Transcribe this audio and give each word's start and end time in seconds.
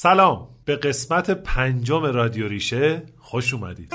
سلام. 0.00 0.48
به 0.64 0.76
قسمت 0.76 1.30
پنجم 1.30 2.04
رادیو 2.04 2.48
ریشه 2.48 3.02
خوش 3.18 3.54
اومدید. 3.54 3.92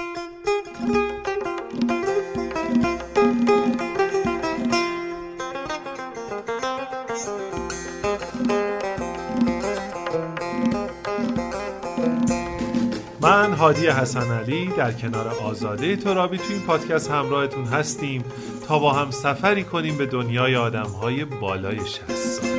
من 13.21 13.53
هادی 13.53 13.87
حسن 13.87 14.31
علی 14.31 14.65
در 14.77 14.91
کنار 14.91 15.27
آزاده 15.27 15.95
ترابی 15.95 16.37
تو 16.37 16.43
این 16.49 16.61
پادکست 16.61 17.11
همراهتون 17.11 17.65
هستیم 17.65 18.23
تا 18.67 18.79
با 18.79 18.93
هم 18.93 19.11
سفری 19.11 19.63
کنیم 19.63 19.97
به 19.97 20.05
دنیای 20.05 20.55
آدم 20.55 20.89
های 21.01 21.25
بالای 21.25 21.79
60 21.79 22.15
سال. 22.15 22.49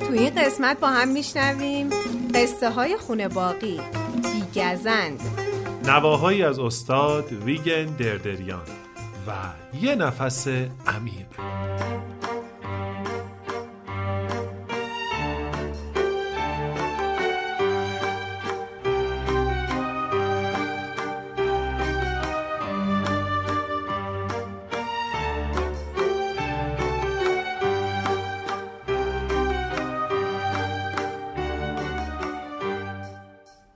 تو 0.00 0.12
این 0.12 0.30
قسمت 0.34 0.80
با 0.80 0.88
هم 0.88 1.08
میشنویم. 1.08 2.01
قصه 2.34 2.70
های 2.70 2.96
خونه 2.96 3.28
باقی. 3.28 3.80
بیگزند. 4.22 5.20
نواهایی 5.86 6.42
از 6.42 6.58
استاد 6.58 7.32
ویگن 7.32 7.84
دردریان 7.84 8.66
و 9.26 9.32
یه 9.80 9.94
نفس 9.94 10.48
عمیق. 10.86 11.26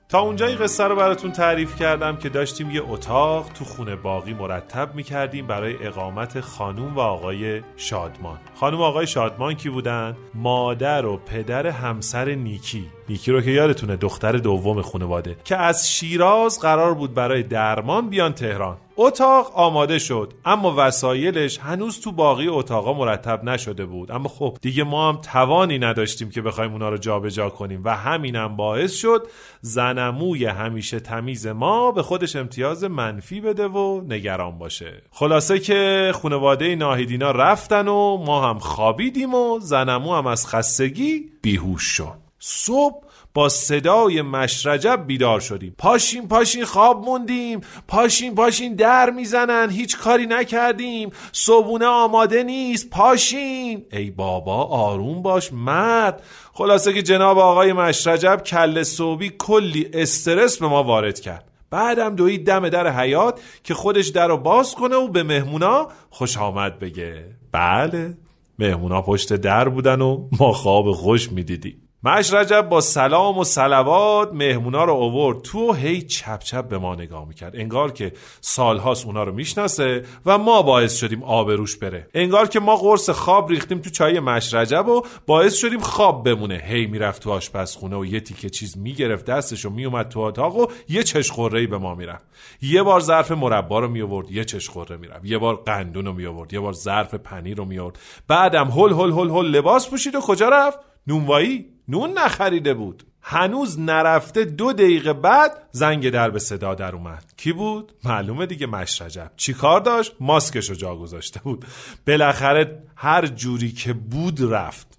تا 0.08 0.20
اونجا 0.20 0.46
این 0.46 0.58
قصه 0.58 0.84
رو 0.84 0.96
براتون 0.96 1.32
تعریف 1.32 1.76
کردم 1.76 2.16
که 2.16 2.28
داشتیم 2.28 2.70
یه 2.70 2.82
اتاق 2.88 3.48
تو 3.52 3.64
خونه 3.64 3.96
باقی 3.96 4.34
مرتب 4.34 4.94
می‌کردیم 4.94 5.46
برای 5.46 5.86
اقامت 5.86 6.40
خانوم 6.40 6.96
و 6.96 7.00
آقای 7.00 7.62
شادمان 7.76 8.38
خانوم 8.54 8.82
آقای 8.82 9.06
شادمان 9.06 9.54
کی 9.54 9.68
بودن؟ 9.68 10.16
مادر 10.34 11.06
و 11.06 11.16
پدر 11.16 11.66
همسر 11.66 12.34
نیکی 12.34 12.86
نیکی 13.08 13.32
رو 13.32 13.40
که 13.40 13.50
یادتونه 13.50 13.96
دختر 13.96 14.32
دوم 14.32 14.82
خانواده 14.82 15.36
که 15.44 15.56
از 15.56 15.90
شیراز 15.90 16.60
قرار 16.60 16.94
بود 16.94 17.14
برای 17.14 17.42
درمان 17.42 18.10
بیان 18.10 18.32
تهران. 18.32 18.76
اتاق 18.96 19.52
آماده 19.54 19.98
شد 19.98 20.32
اما 20.44 20.74
وسایلش 20.76 21.58
هنوز 21.58 22.00
تو 22.00 22.12
باقی 22.12 22.48
اتاقا 22.48 22.92
مرتب 22.92 23.44
نشده 23.44 23.86
بود. 23.86 24.10
اما 24.10 24.28
خب 24.28 24.58
دیگه 24.62 24.84
ما 24.84 25.08
هم 25.08 25.16
توانی 25.16 25.78
نداشتیم 25.78 26.30
که 26.30 26.42
بخوایم 26.42 26.72
اونا 26.72 26.88
رو 26.88 26.96
جابجا 26.96 27.50
کنیم 27.50 27.80
و 27.84 27.96
همینم 27.96 28.56
باعث 28.56 28.94
شد 28.94 29.26
زنموی 29.60 30.44
همیشه 30.44 31.00
تمیز 31.00 31.46
ما 31.46 31.92
به 31.92 32.02
خودش 32.02 32.36
امتیاز 32.36 32.84
منفی 32.84 33.40
بده 33.40 33.68
و 33.68 34.00
نگران 34.08 34.58
باشه. 34.58 35.02
خلاصه 35.10 35.58
که 35.58 36.12
خانواده 36.22 36.76
ناهیدینا 36.76 37.30
رفتن 37.30 37.88
و 37.88 38.16
ما 38.16 38.50
هم 38.50 38.58
خوابیدیم 38.58 39.34
و 39.34 39.58
زنمو 39.60 40.14
هم 40.14 40.26
از 40.26 40.46
خستگی 40.46 41.30
بیهوش 41.42 41.82
شد. 41.82 42.25
صبح 42.48 43.02
با 43.34 43.48
صدای 43.48 44.22
مشرجب 44.22 45.04
بیدار 45.06 45.40
شدیم. 45.40 45.74
پاشین 45.78 46.28
پاشین 46.28 46.64
خواب 46.64 47.04
موندیم. 47.04 47.60
پاشین 47.88 48.34
پاشین 48.34 48.74
در 48.74 49.10
می‌زنن. 49.10 49.70
هیچ 49.70 49.98
کاری 49.98 50.26
نکردیم. 50.26 51.10
صبونه 51.32 51.86
آماده 51.86 52.42
نیست. 52.42 52.90
پاشین. 52.90 53.84
ای 53.92 54.10
بابا 54.10 54.64
آروم 54.64 55.22
باش 55.22 55.52
مرد. 55.52 56.22
خلاصه 56.52 56.92
که 56.92 57.02
جناب 57.02 57.38
آقای 57.38 57.72
مشرجب 57.72 58.42
کل 58.42 58.82
صوبی 58.82 59.32
کلی 59.38 59.90
استرس 59.92 60.58
به 60.58 60.66
ما 60.66 60.82
وارد 60.82 61.20
کرد. 61.20 61.50
بعدم 61.70 62.16
دوید 62.16 62.46
دم 62.46 62.68
در 62.68 63.00
حیات 63.00 63.40
که 63.64 63.74
خودش 63.74 64.08
در 64.08 64.28
رو 64.28 64.36
باز 64.36 64.74
کنه 64.74 64.96
و 64.96 65.08
به 65.08 65.22
مهمونا 65.22 65.88
خوش 66.10 66.38
آمد 66.38 66.78
بگه. 66.78 67.24
بله 67.52 68.16
مهمونا 68.58 69.02
پشت 69.02 69.32
در 69.32 69.68
بودن 69.68 70.00
و 70.00 70.28
ما 70.38 70.52
خواب 70.52 70.92
خوش 70.92 71.32
می‌دیدیم. 71.32 71.82
مش 72.06 72.32
رجب 72.32 72.68
با 72.68 72.80
سلام 72.80 73.38
و 73.38 73.44
سلوات 73.44 74.32
مهمونا 74.32 74.84
رو 74.84 74.92
اوورد 74.92 75.42
تو 75.42 75.70
و 75.70 75.72
هی 75.72 76.02
چپ 76.02 76.38
چپ 76.38 76.68
به 76.68 76.78
ما 76.78 76.94
نگاه 76.94 77.28
می‌کرد. 77.28 77.56
انگار 77.56 77.92
که 77.92 78.12
سالهاست 78.40 79.06
اونا 79.06 79.24
رو 79.24 79.32
می‌شناسه 79.32 80.02
و 80.26 80.38
ما 80.38 80.62
باعث 80.62 80.96
شدیم 80.96 81.22
آبروش 81.22 81.76
بره. 81.76 82.08
انگار 82.14 82.48
که 82.48 82.60
ما 82.60 82.76
قرص 82.76 83.10
خواب 83.10 83.50
ریختیم 83.50 83.78
تو 83.78 83.90
چای 83.90 84.20
مش 84.20 84.54
رجب 84.54 84.88
و 84.88 85.02
باعث 85.26 85.54
شدیم 85.54 85.80
خواب 85.80 86.24
بمونه. 86.24 86.62
هی 86.66 86.86
می‌رفت 86.86 87.22
تو 87.22 87.30
آشپزخونه 87.30 87.96
و 87.96 88.04
یه 88.04 88.20
تیکه 88.20 88.50
چیز 88.50 88.78
می‌گرفت 88.78 89.24
دستش 89.24 89.64
و 89.64 89.70
میومد 89.70 90.08
تو 90.08 90.20
اتاق 90.20 90.56
و 90.56 90.66
یه 90.88 91.02
چشخوره 91.02 91.66
به 91.66 91.78
ما 91.78 91.94
می‌رفت. 91.94 92.24
یه 92.62 92.82
بار 92.82 93.00
ظرف 93.00 93.32
مربا 93.32 93.78
رو 93.78 93.88
میآورد 93.88 94.30
یه 94.30 94.44
چشخوره 94.44 94.96
می‌رفت. 94.96 95.24
یه 95.24 95.38
بار 95.38 95.56
قندون 95.56 96.06
رو 96.06 96.12
میآورد 96.12 96.52
یه 96.52 96.60
بار 96.60 96.72
ظرف 96.72 97.14
پنیر 97.14 97.56
رو 97.56 97.64
میآورد. 97.64 97.98
بعدم 98.28 98.70
هل 98.70 98.92
هل 98.92 99.12
هل 99.12 99.30
هل 99.30 99.46
لباس 99.46 99.88
پوشید 99.88 100.14
و 100.14 100.20
کجا 100.20 100.48
رفت؟ 100.48 100.78
نونوایی. 101.06 101.75
نون 101.88 102.18
نخریده 102.18 102.74
بود. 102.74 103.02
هنوز 103.22 103.80
نرفته 103.80 104.44
دو 104.44 104.72
دقیقه 104.72 105.12
بعد 105.12 105.68
زنگ 105.72 106.10
در 106.10 106.30
به 106.30 106.38
صدا 106.38 106.74
در 106.74 106.94
اومد. 106.94 107.32
کی 107.36 107.52
بود؟ 107.52 107.92
معلومه 108.04 108.46
دیگه 108.46 108.66
مشرجب. 108.66 109.30
چی 109.36 109.54
کار 109.54 109.80
داشت؟ 109.80 110.12
ماسکشو 110.20 110.74
جا 110.74 110.96
گذاشته 110.96 111.40
بود. 111.40 111.64
بالاخره 112.06 112.82
هر 112.96 113.26
جوری 113.26 113.72
که 113.72 113.92
بود 113.92 114.52
رفت. 114.52 114.98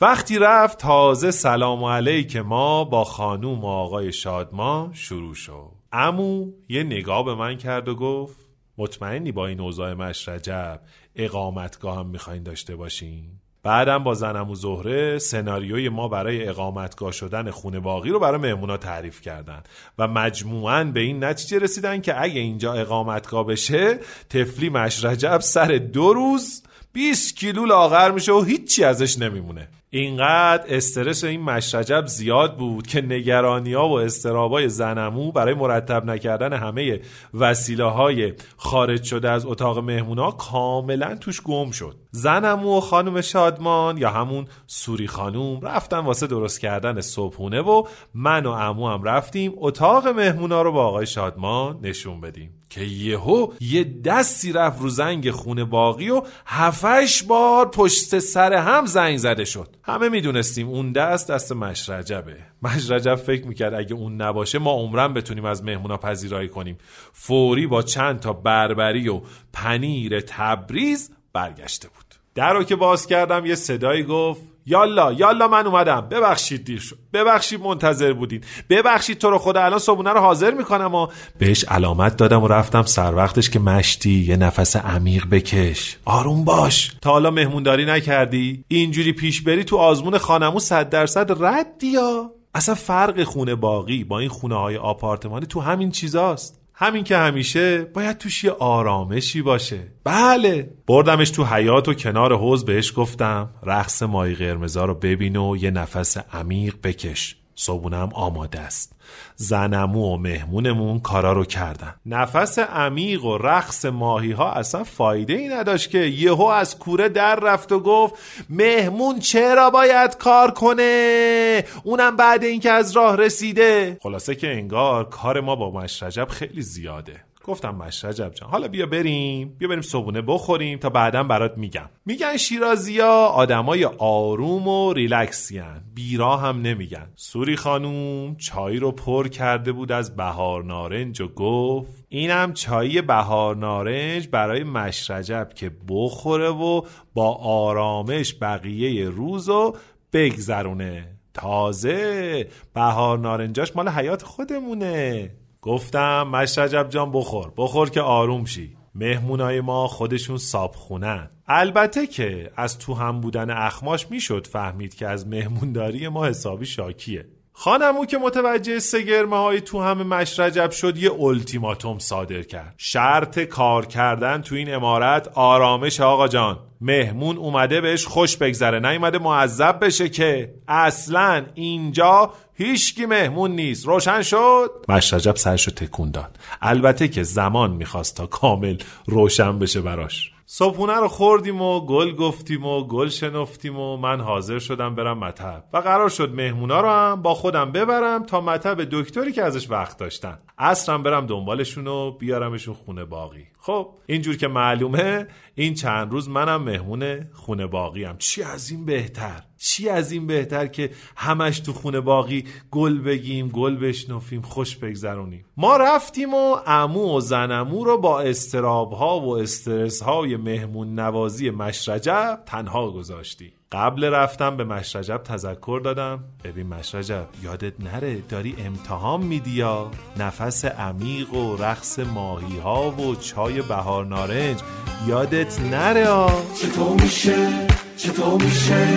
وقتی 0.00 0.38
رفت 0.38 0.78
تازه 0.78 1.30
سلام 1.30 1.84
علیک 1.84 2.36
ما 2.36 2.84
با 2.84 3.04
خانوم 3.04 3.64
و 3.64 3.66
آقای 3.66 4.12
شادما 4.12 4.90
شروع 4.92 5.34
شد. 5.34 5.70
امو 5.92 6.52
یه 6.68 6.82
نگاه 6.82 7.24
به 7.24 7.34
من 7.34 7.56
کرد 7.56 7.88
و 7.88 7.94
گفت 7.94 8.36
مطمئنی 8.78 9.32
با 9.32 9.46
این 9.46 9.60
اوضاع 9.60 9.94
مشرجب 9.94 10.80
اقامتگاه 11.16 11.98
هم 11.98 12.06
می‌خواین 12.06 12.42
داشته 12.42 12.76
باشین؟ 12.76 13.39
بعدم 13.62 14.04
با 14.04 14.14
زنم 14.14 14.50
و 14.50 14.54
زهره 14.54 15.18
سناریوی 15.18 15.88
ما 15.88 16.08
برای 16.08 16.48
اقامتگاه 16.48 17.12
شدن 17.12 17.50
خونه 17.50 17.80
باقی 17.80 18.10
رو 18.10 18.18
برای 18.18 18.40
مهمونا 18.40 18.76
تعریف 18.76 19.20
کردن 19.20 19.62
و 19.98 20.08
مجموعاً 20.08 20.84
به 20.84 21.00
این 21.00 21.24
نتیجه 21.24 21.58
رسیدن 21.58 22.00
که 22.00 22.22
اگه 22.22 22.40
اینجا 22.40 22.72
اقامتگاه 22.72 23.46
بشه 23.46 23.98
تفلی 24.30 24.68
مشرجب 24.68 25.40
سر 25.40 25.66
دو 25.92 26.12
روز 26.12 26.62
20 26.92 27.36
کیلو 27.36 27.64
لاغر 27.64 28.10
میشه 28.10 28.32
و 28.32 28.42
هیچی 28.42 28.84
ازش 28.84 29.18
نمیمونه. 29.18 29.68
اینقدر 29.92 30.64
استرس 30.68 31.24
این 31.24 31.40
مشرجب 31.40 32.06
زیاد 32.06 32.56
بود 32.56 32.86
که 32.86 33.00
نگرانی 33.00 33.72
ها 33.72 33.88
و 33.88 34.00
استرابای 34.00 34.68
زنمو 34.68 35.32
برای 35.32 35.54
مرتب 35.54 36.04
نکردن 36.04 36.52
همه 36.52 37.00
وسیله 37.34 37.84
های 37.84 38.32
خارج 38.56 39.02
شده 39.02 39.30
از 39.30 39.46
اتاق 39.46 39.78
مهمونا 39.78 40.30
کاملا 40.30 41.14
توش 41.14 41.42
گم 41.42 41.70
شد. 41.70 41.96
زنمو 42.10 42.76
و 42.76 42.80
خانم 42.80 43.20
شادمان 43.20 43.98
یا 43.98 44.10
همون 44.10 44.46
سوری 44.66 45.06
خانوم 45.06 45.60
رفتن 45.60 45.98
واسه 45.98 46.26
درست 46.26 46.60
کردن 46.60 47.00
صبحونه 47.00 47.60
و 47.60 47.82
من 48.14 48.46
و 48.46 48.50
امو 48.50 48.88
هم 48.88 49.02
رفتیم 49.02 49.52
اتاق 49.56 50.08
مهمونا 50.08 50.62
رو 50.62 50.72
با 50.72 50.86
آقای 50.86 51.06
شادمان 51.06 51.78
نشون 51.82 52.20
بدیم. 52.20 52.59
که 52.70 52.80
یهو 52.80 53.52
یه 53.60 53.84
دستی 53.84 54.52
رفت 54.52 54.82
رو 54.82 54.88
زنگ 54.88 55.30
خونه 55.30 55.64
باقی 55.64 56.10
و 56.10 56.22
هفتش 56.46 57.22
بار 57.22 57.70
پشت 57.70 58.18
سر 58.18 58.52
هم 58.52 58.86
زنگ 58.86 59.16
زده 59.16 59.44
شد. 59.44 59.68
همه 59.82 60.08
می‌دونستیم 60.08 60.68
اون 60.68 60.92
دست 60.92 61.30
دست 61.30 61.52
مشرجبه. 61.52 62.36
مشرجب 62.62 63.14
فکر 63.14 63.46
می‌کرد 63.46 63.74
اگه 63.74 63.94
اون 63.94 64.22
نباشه 64.22 64.58
ما 64.58 64.72
عمرن 64.72 65.14
بتونیم 65.14 65.44
از 65.44 65.64
مهمونا 65.64 65.96
پذیرایی 65.96 66.48
کنیم. 66.48 66.78
فوری 67.12 67.66
با 67.66 67.82
چند 67.82 68.20
تا 68.20 68.32
بربری 68.32 69.08
و 69.08 69.20
پنیر 69.52 70.20
تبریز 70.20 71.10
برگشته 71.32 71.88
بود. 71.88 72.14
در 72.34 72.52
رو 72.52 72.64
که 72.64 72.76
باز 72.76 73.06
کردم 73.06 73.46
یه 73.46 73.54
صدایی 73.54 74.02
گفت 74.02 74.40
یالا 74.70 75.12
یالا 75.12 75.48
من 75.48 75.66
اومدم. 75.66 76.00
ببخشید 76.00 76.64
دیر 76.64 76.80
شد. 76.80 76.98
ببخشید 77.12 77.60
منتظر 77.60 78.12
بودین. 78.12 78.40
ببخشید 78.70 79.18
تو 79.18 79.30
رو 79.30 79.38
خدا 79.38 79.64
الان 79.64 79.78
صبونه 79.78 80.10
رو 80.10 80.20
حاضر 80.20 80.50
می‌کنم 80.50 80.94
و 80.94 81.06
بهش 81.38 81.64
علامت 81.64 82.16
دادم 82.16 82.42
و 82.42 82.48
رفتم 82.48 82.82
سر 82.82 83.14
وقتش 83.14 83.50
که 83.50 83.58
مشتی 83.58 84.10
یه 84.10 84.36
نفس 84.36 84.76
عمیق 84.76 85.26
بکش. 85.30 85.96
آروم 86.04 86.44
باش. 86.44 86.92
تا 87.02 87.10
حالا 87.10 87.30
مهمونداری 87.30 87.84
نکردی؟ 87.84 88.64
اینجوری 88.68 89.12
پیش 89.12 89.42
بری 89.42 89.64
تو 89.64 89.76
آزمون 89.76 90.18
خانمو 90.18 90.60
صد 90.60 90.88
درصد 90.88 91.44
ردی 91.44 91.86
یا؟ 91.86 92.30
اصلا 92.54 92.74
فرق 92.74 93.22
خونه 93.24 93.54
باقی 93.54 94.04
با 94.04 94.18
این 94.18 94.28
خونه 94.28 94.54
های 94.54 94.76
آپارتمانی 94.76 95.46
تو 95.46 95.60
همین 95.60 95.90
چیزاست. 95.90 96.59
همین 96.82 97.04
که 97.04 97.16
همیشه 97.16 97.84
باید 97.84 98.18
توش 98.18 98.44
یه 98.44 98.50
آرامشی 98.50 99.42
باشه. 99.42 99.78
بله 100.04 100.70
بردمش 100.86 101.30
تو 101.30 101.44
حیات 101.44 101.88
و 101.88 101.94
کنار 101.94 102.36
حوز 102.36 102.64
بهش 102.64 102.92
گفتم 102.96 103.50
رقص 103.62 104.02
ماهی 104.02 104.34
قرمزا 104.34 104.84
رو 104.84 104.94
ببین 104.94 105.36
و 105.36 105.56
یه 105.56 105.70
نفس 105.70 106.16
عمیق 106.18 106.74
بکش. 106.82 107.39
صبونه 107.54 107.96
هم 107.96 108.10
آماده 108.14 108.60
است. 108.60 108.92
زنمو 109.36 110.14
و 110.14 110.16
مهمونمون 110.16 111.00
کارا 111.00 111.32
رو 111.32 111.44
کردن. 111.44 111.94
نفس 112.06 112.58
عمیق 112.58 113.24
و 113.24 113.38
رقص 113.38 113.84
ماهی 113.84 114.32
ها 114.32 114.52
اصلا 114.52 114.84
فایده 114.84 115.32
ای 115.32 115.48
نداشت 115.48 115.90
که 115.90 115.98
یهو 115.98 116.42
از 116.42 116.78
کوره 116.78 117.08
در 117.08 117.36
رفت 117.36 117.72
و 117.72 117.80
گفت 117.80 118.14
مهمون 118.50 119.18
چرا 119.18 119.70
باید 119.70 120.16
کار 120.16 120.50
کنه؟ 120.50 121.64
اونم 121.84 122.16
بعد 122.16 122.44
اینکه 122.44 122.70
از 122.70 122.92
راه 122.92 123.16
رسیده. 123.16 123.98
خلاصه 124.02 124.34
که 124.34 124.52
انگار 124.52 125.08
کار 125.08 125.40
ما 125.40 125.56
با 125.56 125.70
مشرجب 125.70 126.28
خیلی 126.28 126.62
زیاده. 126.62 127.29
گفتم 127.50 127.74
مشرجب 127.74 128.32
جان. 128.34 128.50
حالا 128.50 128.68
بیا 128.68 128.86
بریم. 128.86 129.56
بیا 129.58 129.68
بریم 129.68 129.80
صبونه 129.80 130.22
بخوریم 130.22 130.78
تا 130.78 130.90
بعدا 130.90 131.22
برات 131.22 131.58
میگم. 131.58 131.88
میگن 132.06 132.36
شیرازیا 132.36 133.12
آدمای 133.12 133.84
آروم 133.98 134.68
و 134.68 134.92
ریلکسیان 134.92 135.84
بیرا 135.94 136.36
هم 136.36 136.60
نمیگن. 136.60 137.08
سوری 137.16 137.56
خانوم 137.56 138.36
چای 138.36 138.76
رو 138.76 138.92
پر 138.92 139.28
کرده 139.28 139.72
بود 139.72 139.92
از 139.92 140.16
بهار 140.16 140.64
نارنج 140.64 141.20
و 141.20 141.28
گفت 141.28 142.04
اینم 142.08 142.52
چای 142.52 143.02
بهار 143.02 143.56
نارنج 143.56 144.28
برای 144.28 144.64
مشرجب 144.64 145.48
که 145.54 145.70
بخوره 145.88 146.48
و 146.48 146.82
با 147.14 147.34
آرامش 147.34 148.34
بقیه 148.40 149.08
روزو 149.08 149.76
بگذرونه. 150.12 151.16
تازه 151.34 152.48
بهار 152.74 153.18
نارنجاش 153.18 153.76
مال 153.76 153.88
حیات 153.88 154.22
خودمونه. 154.22 155.30
گفتم 155.62 156.22
مشرجب 156.22 156.88
جان 156.88 157.12
بخور. 157.12 157.52
بخور 157.56 157.90
که 157.90 158.00
آروم 158.00 158.44
شی. 158.44 158.76
مهمونای 158.94 159.60
ما 159.60 159.88
خودشون 159.88 160.38
صابخونن 160.38 161.30
البته 161.46 162.06
که 162.06 162.50
از 162.56 162.78
تو 162.78 162.94
هم 162.94 163.20
بودن 163.20 163.50
اخماش 163.50 164.10
می‌شد 164.10 164.46
فهمید 164.46 164.94
که 164.94 165.08
از 165.08 165.26
مهمونداری 165.26 166.08
ما 166.08 166.26
حسابی 166.26 166.66
شاکیه. 166.66 167.26
خانمو 167.52 168.06
که 168.06 168.18
متوجه 168.18 168.78
سگرمه 168.78 169.36
های 169.36 169.60
تو 169.60 169.82
همه 169.82 170.04
مشرجب 170.04 170.70
شد 170.70 170.96
یه 170.96 171.12
التیماتوم 171.12 171.98
صادر 171.98 172.42
کرد. 172.42 172.74
شرط 172.78 173.38
کار 173.38 173.86
کردن 173.86 174.42
تو 174.42 174.54
این 174.54 174.74
امارت 174.74 175.28
آرامش 175.34 176.00
آقا 176.00 176.28
جان. 176.28 176.58
مهمون 176.80 177.36
اومده 177.36 177.80
بهش 177.80 178.06
خوش 178.06 178.36
بگذره 178.36 178.80
نیومده 178.80 179.18
معذب 179.18 179.78
بشه 179.82 180.08
که 180.08 180.54
اصلا 180.68 181.46
اینجا 181.54 182.32
هیچکی 182.54 183.06
مهمون 183.06 183.50
نیست. 183.50 183.86
روشن 183.86 184.22
شد؟ 184.22 184.70
مشرجب 184.88 185.36
سرشو 185.36 185.70
تکون 185.70 186.10
داد. 186.10 186.38
البته 186.62 187.08
که 187.08 187.22
زمان 187.22 187.70
می‌خواست 187.70 188.16
تا 188.16 188.26
کامل 188.26 188.76
روشن 189.06 189.58
بشه 189.58 189.80
براش. 189.80 190.32
صبحونه 190.52 190.92
رو 190.92 191.08
خوردیم 191.08 191.62
و 191.62 191.80
گل 191.86 192.14
گفتیم 192.14 192.66
و 192.66 192.84
گل 192.84 193.08
شنفتیم 193.08 193.78
و 193.78 193.96
من 193.96 194.20
حاضر 194.20 194.58
شدم 194.58 194.94
برم 194.94 195.18
مطب. 195.18 195.64
و 195.72 195.78
قرار 195.78 196.08
شد 196.08 196.34
مهمونا 196.34 196.80
رو 196.80 196.88
هم 196.88 197.22
با 197.22 197.34
خودم 197.34 197.72
ببرم 197.72 198.26
تا 198.26 198.40
مطب 198.40 198.84
دکتری 198.90 199.32
که 199.32 199.42
ازش 199.42 199.70
وقت 199.70 199.98
داشتن. 199.98 200.38
اصرم 200.58 201.02
برم 201.02 201.26
دنبالشون 201.26 201.86
و 201.86 202.10
بیارمشون 202.10 202.74
خونه 202.74 203.04
باقی. 203.04 203.46
خب 203.62 203.88
اینجور 204.06 204.36
که 204.36 204.48
معلومه 204.48 205.26
این 205.54 205.74
چند 205.74 206.12
روز 206.12 206.28
منم 206.28 206.62
مهمون 206.62 207.30
خونه 207.32 207.66
باقی 207.66 208.04
هم 208.04 208.18
چی 208.18 208.42
از 208.42 208.70
این 208.70 208.84
بهتر؟ 208.84 209.42
چی 209.58 209.88
از 209.88 210.12
این 210.12 210.26
بهتر 210.26 210.66
که 210.66 210.90
همش 211.16 211.60
تو 211.60 211.72
خونه 211.72 212.00
باقی 212.00 212.44
گل 212.70 212.98
بگیم 212.98 213.48
گل 213.48 213.76
بشنفیم 213.76 214.42
خوش 214.42 214.76
بگذرونیم؟ 214.76 215.44
ما 215.56 215.76
رفتیم 215.76 216.34
و 216.34 216.56
امو 216.66 217.16
و 217.16 217.20
زنمو 217.20 217.84
رو 217.84 217.98
با 217.98 218.20
استراب 218.20 218.92
ها 218.92 219.20
و 219.20 219.38
استرس 219.38 220.02
های 220.02 220.36
مهمون 220.36 220.98
نوازی 220.98 221.50
مشرجب 221.50 222.42
تنها 222.46 222.90
گذاشتیم. 222.90 223.52
قبل 223.72 224.04
رفتم 224.04 224.56
به 224.56 224.64
مشرجب 224.64 225.22
تذکر 225.22 225.80
دادم. 225.84 226.24
ببین 226.44 226.66
مشرجب 226.66 227.26
یادت 227.42 227.80
نره 227.80 228.20
داری 228.28 228.54
امتحان 228.66 229.22
میدی 229.22 229.50
یا؟ 229.50 229.90
نفس 230.16 230.64
عمیق 230.64 231.34
و 231.34 231.56
رقص 231.56 231.98
ماهی 231.98 232.58
ها 232.58 232.90
و 232.90 233.14
چای 233.14 233.62
بهار 233.62 234.06
نارنج. 234.06 234.58
یادت 235.06 235.60
نره 235.60 236.08
آ. 236.08 236.30
چطور 236.62 237.02
میشه؟ 237.02 237.48
چطور 237.96 238.42
میشه؟ 238.42 238.88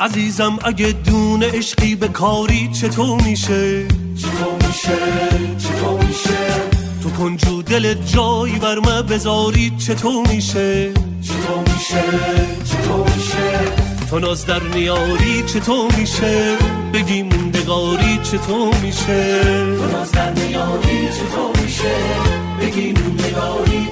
عزیزم 0.00 0.58
اگه 0.64 0.92
دون 0.92 1.42
عشقی 1.42 1.94
به 1.94 2.08
کاری 2.08 2.68
چطور 2.68 3.22
میشه؟ 3.22 3.88
چطور 3.88 4.66
میشه؟ 4.66 4.96
چطور 5.58 6.04
میشه؟ 6.04 6.70
تو 7.02 7.10
کنجو 7.10 7.62
دل 7.62 7.94
جایی 7.94 8.58
بر 8.58 9.02
بذاری 9.02 9.70
چطور 9.70 10.28
میشه؟ 10.28 10.92
چطور 11.22 11.58
میشه؟ 11.58 12.02
چطور 12.64 13.14
میشه؟ 13.16 13.35
تو 14.10 14.18
ناز 14.18 14.46
در 14.46 14.62
نیاری 14.62 15.42
چطور 15.42 15.96
میشه؟ 15.98 16.56
بگی 16.94 17.22
موندگاری 17.66 18.18
چطور 18.22 18.74
میشه؟ 18.82 19.40
تو 19.76 19.86
چطور 21.10 21.52
بگی 22.60 22.94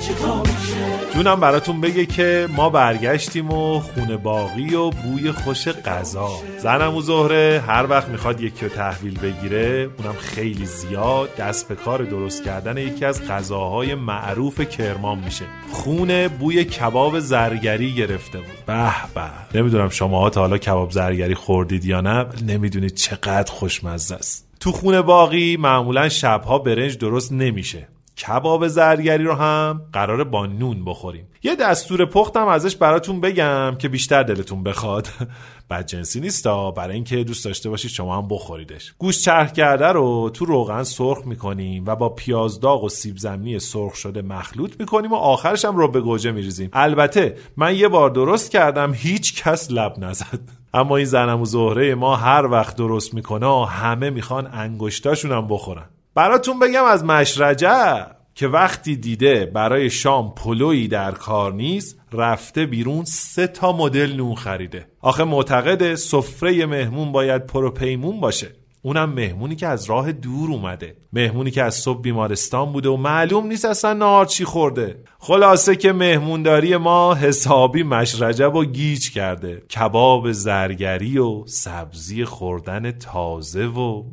چطور 0.01 0.39
میشه؟ 0.39 0.75
جونم 1.15 1.41
براتون 1.41 1.81
بگه 1.81 2.07
که 2.07 2.49
ما 2.57 2.71
برگشتیم 2.71 3.51
و 3.51 3.81
خونه 3.81 4.17
باقی 4.17 4.75
و 4.75 4.91
بوی 4.91 5.33
خوش 5.33 5.69
غذا. 5.69 6.31
زنم 6.59 6.97
و 6.97 7.01
زهره 7.01 7.63
هر 7.67 7.87
وقت 7.91 8.09
می‌خواد 8.09 8.41
یکی 8.41 8.65
رو 8.65 8.69
تحویل 8.69 9.19
بگیره 9.19 9.89
اونم 9.99 10.15
خیلی 10.19 10.67
زیاد 10.67 11.37
دست 11.37 11.69
به 11.69 11.75
کار 11.75 12.03
درست 12.03 12.45
کردن 12.45 12.77
یکی 12.77 13.05
از 13.05 13.29
غذاهای 13.29 13.95
معروف 13.95 14.61
کرمان 14.61 15.19
میشه. 15.19 15.45
خونه 15.73 16.29
بوی 16.29 16.65
کباب 16.65 17.21
زرگری 17.21 17.95
گرفته 17.95 18.39
بود. 18.39 18.65
به 18.67 18.91
به. 19.15 19.59
نمی‌دونم 19.59 19.89
شما 19.89 20.31
تا 20.31 20.41
حالا 20.41 20.59
کباب 20.59 20.91
زرگری 20.91 21.35
خوردید 21.35 21.85
یا 21.85 22.01
نه 22.01 22.27
نمی‌دونید 22.47 22.95
چقدر 22.95 23.53
خوشمزه 23.65 24.15
است. 24.15 24.49
تو 24.61 24.73
خونه 24.73 25.03
باقی 25.03 25.57
معمولا 25.57 26.09
شبها 26.09 26.59
برنج 26.59 26.99
درست 26.99 27.33
نمیشه. 27.33 27.89
کباب 28.27 28.69
زرگری 28.69 29.25
رو 29.25 29.35
هم 29.35 29.83
قراره 29.93 30.25
با 30.25 30.47
نون 30.47 30.85
بخوریم. 30.85 31.29
یه 31.43 31.57
دستور 31.57 32.05
پختم 32.05 32.49
ازش 32.49 32.77
براتون 32.77 33.21
بگم 33.21 33.75
که 33.79 33.89
بیشتر 33.89 34.23
دلتون 34.23 34.63
بخواد. 34.63 35.09
بد 35.71 35.87
جنسی 35.87 36.21
نیستا 36.21 36.71
برای 36.71 36.95
اینکه 36.95 37.25
دوست 37.25 37.45
داشته 37.45 37.71
باشید 37.71 37.91
شما 37.91 38.17
هم 38.17 38.29
بخوریدش. 38.29 38.95
گوشت 38.99 39.23
چرخ 39.23 39.53
کرده 39.53 39.87
رو 39.87 40.31
تو 40.35 40.45
روغن 40.45 40.83
سرخ 40.83 41.27
می‌کنیم 41.27 41.85
و 41.87 41.97
با 41.97 42.09
پیاز 42.09 42.61
داغ 42.61 42.85
و 42.85 42.89
سیب 42.89 43.17
زمینی 43.17 43.59
سرخ 43.59 43.95
شده 43.95 44.23
مخلوط 44.23 44.81
می‌کنیم 44.81 45.13
و 45.13 45.17
آخرش 45.17 45.65
هم 45.65 45.77
رو 45.77 45.89
به 45.89 46.01
گوجه 46.01 46.33
میریزیم. 46.33 46.71
البته 46.73 47.37
من 47.57 47.77
یه 47.77 47.89
بار 47.89 48.11
درست 48.11 48.51
کردم 48.51 48.95
هیچ 48.95 49.43
کس 49.43 49.71
لب 49.71 49.95
نزد. 49.99 50.64
اما 50.75 50.97
این 50.97 51.07
زنم 51.07 51.41
و 51.41 51.45
زهره 51.45 51.95
ما 51.95 52.17
هر 52.17 52.47
وقت 52.47 52.77
درست 52.77 53.15
می‌کنه 53.15 53.67
همه 53.67 54.11
می‌خوان 54.11 54.49
انگشتاشون 54.53 55.33
هم 55.33 55.49
بخورن. 55.49 55.85
براتون 56.15 56.59
بگم 56.59 56.85
از 56.85 57.05
مشرجه 57.05 58.07
که 58.35 58.49
وقتی 58.49 58.97
دیده 58.97 59.47
برای 59.47 59.91
شام 59.91 60.35
پلویی 60.35 60.89
در 60.89 61.11
کار 61.11 61.53
نیست 61.53 62.01
رفته 62.13 62.67
بیرون 62.67 63.05
سه 63.05 63.47
تا 63.47 63.73
مدل 63.73 64.17
نون 64.17 64.35
خریده. 64.35 64.87
آخه 65.01 65.25
معتقد 65.25 65.95
سفره 65.95 66.67
مهمون 66.67 67.13
باید 67.13 67.47
پروپیمون 67.47 68.21
باشه. 68.21 68.49
اونم 68.87 69.13
مهمونی 69.13 69.57
که 69.57 69.67
از 69.67 69.85
راه 69.85 70.13
دور 70.13 70.51
اومده. 70.51 70.97
مهمونی 71.13 71.51
که 71.51 71.63
از 71.63 71.75
صبح 71.75 72.01
بیمارستان 72.01 72.73
بوده 72.73 72.89
و 72.89 72.97
معلوم 72.97 73.47
نیست 73.47 73.65
اصلا 73.65 73.93
نهار 73.93 74.27
چی 74.27 74.45
خورده. 74.45 75.03
خلاصه 75.19 75.77
که 75.77 75.93
مهمونداری 75.93 76.77
ما 76.77 77.15
حسابی 77.15 77.83
مشرجب 77.83 78.55
و 78.55 78.65
گیج 78.65 79.11
کرده. 79.11 79.57
کباب 79.57 80.33
زرگری 80.33 81.19
و 81.19 81.47
سبزی 81.47 82.25
خوردن 82.25 82.91
تازه 82.91 83.67
و 83.67 84.05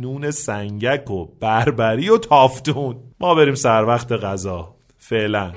نون 0.00 0.30
سنگک 0.30 1.10
و 1.10 1.26
بربری 1.40 2.08
و 2.08 2.18
تافتون. 2.18 2.96
ما 3.20 3.34
بریم 3.34 3.54
سر 3.54 3.84
وقت 3.84 4.12
غذا. 4.12 4.74
فعلا. 4.98 5.52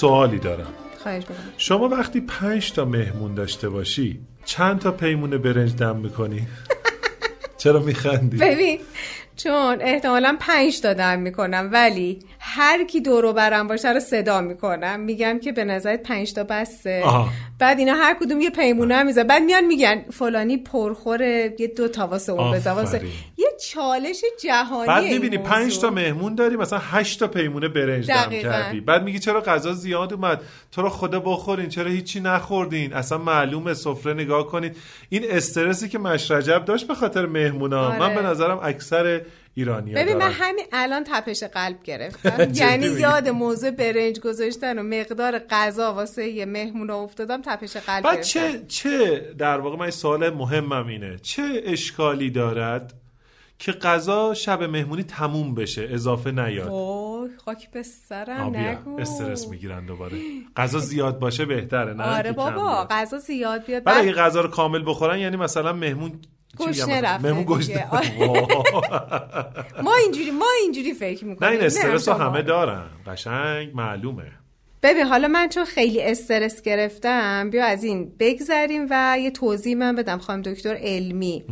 سوالی 0.00 0.38
دارم 0.38 0.66
خواهش 1.02 1.22
شما 1.56 1.88
وقتی 1.88 2.20
پنج 2.20 2.72
تا 2.72 2.84
مهمون 2.84 3.34
داشته 3.34 3.68
باشی 3.68 4.20
چند 4.44 4.78
تا 4.78 4.92
پیمون 4.92 5.38
برنج 5.38 5.76
دم 5.76 5.96
می‌کنی؟ 5.96 6.46
چرا 7.58 7.80
میخندی؟ 7.80 8.36
ببین 8.36 8.78
چون 9.36 9.76
احتمالا 9.80 10.36
پنج 10.40 10.80
تا 10.80 10.92
دم 10.92 11.18
می‌کنم 11.18 11.68
ولی 11.72 12.18
هر 12.40 12.84
کی 12.84 13.00
دورو 13.00 13.32
برم 13.32 13.66
باشه 13.66 13.92
رو 13.92 14.00
صدا 14.00 14.40
می‌کنم 14.40 15.00
میگم 15.00 15.38
که 15.38 15.52
به 15.52 15.64
نظرت 15.64 16.02
پنج 16.02 16.32
تا 16.32 16.44
بسته. 16.44 17.04
بعد 17.58 17.78
اینا 17.78 17.94
هر 17.94 18.16
کدوم 18.20 18.40
یه 18.40 18.50
پیمونه 18.50 18.94
هم 18.94 19.06
میزن 19.06 19.22
بعد 19.22 19.42
میان 19.42 19.64
میگن 19.64 20.04
فلانی 20.10 20.56
پرخوره 20.56 21.54
یه 21.58 21.66
دو 21.66 21.88
تا 21.88 22.06
واسه 22.06 22.32
اون 22.32 22.52
بزن 22.52 22.72
واسه. 22.72 23.00
یه 23.36 23.47
چالش 23.60 24.24
جهانی 24.42 24.86
بعد 24.86 25.04
می‌بینی. 25.04 25.38
پنج 25.38 25.78
تا 25.78 25.90
مهمون 25.90 26.34
داری 26.34 26.56
مثلا 26.56 26.78
هشت 26.82 27.20
تا 27.20 27.26
پیمونه 27.26 27.68
برنج 27.68 28.06
دم. 28.06 28.30
کردی 28.30 28.80
بعد 28.80 29.02
میگی 29.02 29.18
چرا 29.18 29.40
غذا 29.40 29.72
زیاد 29.72 30.12
اومد 30.12 30.42
تو 30.72 30.82
رو 30.82 30.88
خدا 30.88 31.20
بخورین 31.20 31.68
چرا 31.68 31.90
هیچی 31.90 32.20
نخوردین 32.20 32.92
اصلا 32.92 33.18
معلومه 33.18 33.74
سفره 33.74 34.14
نگاه 34.14 34.46
کنید 34.46 34.76
این 35.08 35.24
استرسی 35.30 35.88
که 35.88 35.98
مشرجب 35.98 36.64
داشت 36.64 36.86
به 36.86 36.94
خاطر 36.94 37.26
مهمونا 37.26 37.86
آره. 37.86 37.98
من 37.98 38.14
به 38.14 38.22
نظرم 38.22 38.60
اکثر 38.62 39.20
ایرانی 39.54 39.94
ببین 39.94 40.16
من 40.16 40.30
همین 40.30 40.64
الان 40.72 41.04
تپش 41.04 41.42
قلب 41.42 41.82
گرفتم 41.82 42.50
یعنی؟ 42.64 42.86
یاد 42.86 43.28
موضوع 43.28 43.70
برنج 43.70 44.20
گذاشتن 44.20 44.78
و 44.78 44.82
مقدار 44.82 45.38
غذا 45.50 45.94
واسه 45.94 46.28
یه 46.28 46.46
مهمون 46.46 46.90
افتادم 46.90 47.42
تپش 47.42 47.76
قلب 47.76 48.04
بعد 48.04 48.14
گرفتم 48.14 48.40
چه 48.40 48.62
چه 48.68 49.20
در 49.38 49.60
واقع 49.60 49.76
من 49.76 49.90
سوال 49.90 50.30
مهمم 50.30 50.86
اینه 50.86 51.18
چه 51.22 51.62
اشکالی 51.64 52.30
دارد 52.30 52.94
که 53.58 53.72
غذا 53.72 54.34
شب 54.34 54.62
مهمونی 54.62 55.02
تموم 55.02 55.54
بشه 55.54 55.88
اضافه 55.90 56.30
نیاد 56.30 56.68
وای 56.68 57.30
خاک 57.44 57.70
به 57.70 57.82
سرم 57.82 58.56
نگو 58.56 59.00
استرس 59.00 59.48
می‌گیرن 59.48 59.86
دوباره 59.86 60.16
غذا 60.56 60.78
زیاد 60.78 61.18
باشه 61.18 61.44
بهتره 61.44 61.94
نه 61.94 62.04
آره 62.18 62.32
بابا. 62.32 62.86
غذا 62.90 63.18
زیاد 63.18 63.64
بیاد 63.66 63.84
بعد 63.84 63.94
بعد 63.94 64.04
اگه 64.04 64.12
غذا 64.12 64.40
رو 64.40 64.48
کامل 64.48 64.82
بخورن 64.86 65.18
یعنی 65.18 65.36
مثلا 65.36 65.72
مهمون 65.72 66.12
گشنه؟ 66.58 67.00
رفته 67.00 67.22
مهمون. 67.22 67.44
گشنه 67.44 67.88
آره. 67.90 68.12
ما 69.84 69.94
اینجوری 69.94 70.30
ما 70.30 70.46
اینجوری 70.62 70.94
فکر 70.94 71.24
نه 71.24 71.30
می‌کنیم 71.30 71.52
این 71.52 71.60
استرس 71.60 72.08
رو. 72.08 72.14
همه 72.14 72.42
دارن 72.42 72.86
قشنگ 73.06 73.74
معلومه 73.74 74.32
ببین 74.82 75.02
حالا 75.02 75.28
من 75.28 75.48
چون 75.48 75.64
خیلی 75.64 76.02
استرس 76.02 76.62
گرفتم 76.62 77.50
بیا 77.50 77.64
از 77.64 77.84
این 77.84 78.12
بگذریم 78.18 78.86
و 78.90 79.16
یه 79.20 79.30
توضیح 79.30 79.76
من 79.76 79.96
بدم 79.96 80.18
خانم 80.18 80.42
دکتر 80.42 80.74
علمی 80.74 81.44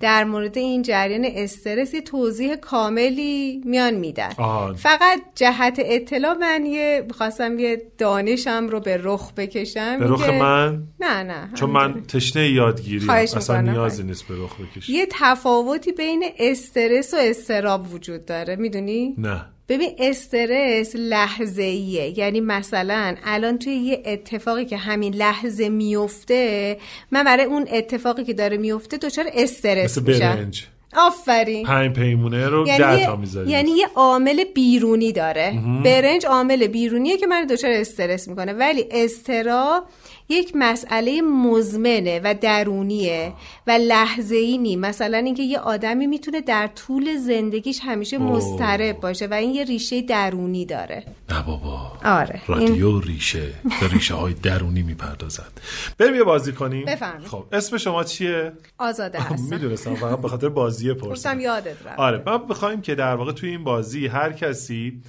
در 0.00 0.24
مورد 0.24 0.58
این 0.58 0.82
جریان 0.82 1.24
استرس 1.24 1.94
یه 1.94 2.00
توضیح 2.00 2.56
کاملی 2.56 3.60
میان 3.64 3.94
میدن. 3.94 4.28
فقط 4.76 5.20
جهت 5.34 5.80
اطلاع 5.84 6.34
من 6.34 6.66
یه 6.66 7.06
خواستم 7.10 7.58
یه 7.58 7.82
دانشم 7.98 8.68
رو 8.70 8.80
به 8.80 9.00
رخ 9.02 9.32
بکشم 9.32 9.98
به 9.98 10.06
رخ 10.06 10.28
من 10.28 10.82
نه 11.00 11.22
نه 11.22 11.50
چون 11.54 11.70
من. 11.70 12.02
تشنه 12.02 12.50
یادگیری 12.50 13.10
اصلا. 13.10 13.60
نیازی 13.60 14.02
نیست 14.02 14.28
به 14.28 14.34
رخ 14.38 14.60
بکشی 14.60 14.92
یه 14.92 15.06
تفاوتی 15.10 15.92
بین 15.92 16.24
استرس 16.38 17.14
و 17.14 17.16
استراب 17.20 17.94
وجود 17.94 18.24
داره 18.24 18.56
می‌دونی؟ 18.56 19.14
نه 19.18 19.44
ببین 19.68 19.90
استرس 19.98 20.96
لحظه 20.96 21.62
ایه 21.62 22.18
یعنی 22.18 22.40
مثلا 22.40 23.14
الان 23.24 23.58
توی 23.58 23.74
یه 23.74 24.02
اتفاقی 24.06 24.64
که 24.64 24.76
همین 24.76 25.14
لحظه 25.14 25.68
میفته 25.68 26.76
من 27.10 27.24
برای 27.24 27.44
اون 27.44 27.66
اتفاقی 27.72 28.24
که 28.24 28.32
داره 28.32 28.56
میفته 28.56 28.96
دچار 28.96 29.24
استرس 29.34 29.98
میشم. 29.98 30.50
آفرین. 30.96 31.66
پنج 31.66 31.96
پیمونه 31.96 32.48
رو 32.48 32.66
یعنی, 32.66 33.04
تا 33.04 33.16
می‌ذاری. 33.16 33.50
یعنی 33.50 33.70
یه 33.70 33.86
عامل 33.94 34.44
بیرونی 34.44 35.12
داره. 35.12 35.52
برنج 35.84 36.26
عامل 36.26 36.66
بیرونیه 36.66 37.16
که 37.16 37.26
من 37.26 37.46
دچار 37.46 37.70
استرس 37.70 38.28
می‌کنه. 38.28 38.52
ولی 38.52 38.84
استرا 38.90 39.84
یک 40.28 40.52
مسئله 40.54 41.20
مزمنه 41.20 42.20
و 42.24 42.34
درونیه 42.40 43.32
و 43.66 43.70
لحظه 43.70 44.36
ای 44.36 44.58
نی 44.58 44.76
مثلا 44.76 45.16
اینکه 45.16 45.42
یه 45.42 45.58
آدمی 45.58 46.06
می‌تونه 46.06 46.40
در 46.40 46.66
طول 46.66 47.16
زندگیش 47.16 47.80
همیشه. 47.82 48.18
مضطرب 48.18 49.00
باشه 49.00 49.26
و 49.26 49.34
این 49.34 49.54
یه 49.54 49.64
ریشه 49.64 50.02
درونی 50.02 50.66
داره. 50.66 51.04
نه 51.30 51.42
بابا. 51.42 51.92
آره. 52.04 52.42
این 52.48 52.58
رادیو 52.68 53.00
ریشه. 53.00 53.52
به 53.80 53.88
ریشه 53.92 54.14
های 54.14 54.34
درونی 54.34 54.82
می‌پردازد. 54.82 55.52
بریم 55.98 56.14
یه 56.14 56.24
بازی 56.24 56.52
کنیم. 56.52 56.84
بفرمایید. 56.84 57.28
خب 57.28 57.44
اسم 57.52 57.76
شما 57.76 58.04
چیه؟ 58.04 58.52
آزاده 58.78 59.20
هستم. 59.20 59.54
می‌دونستم 59.54 59.94
فقط 59.94 60.20
به 60.20 60.28
خاطر 60.28 60.48
بازی 60.48 60.94
پرسیدم. 60.94 61.40
یادت 61.40 61.86
رفت. 61.86 61.98
آره 61.98 62.22
ما 62.26 62.38
بخوایم 62.38 62.80
که 62.80 62.94
در 62.94 63.14
واقع 63.14 63.32
توی 63.32 63.50
این 63.50 63.64
بازی 63.64 64.06
هر 64.06 64.32
کسی 64.32 65.02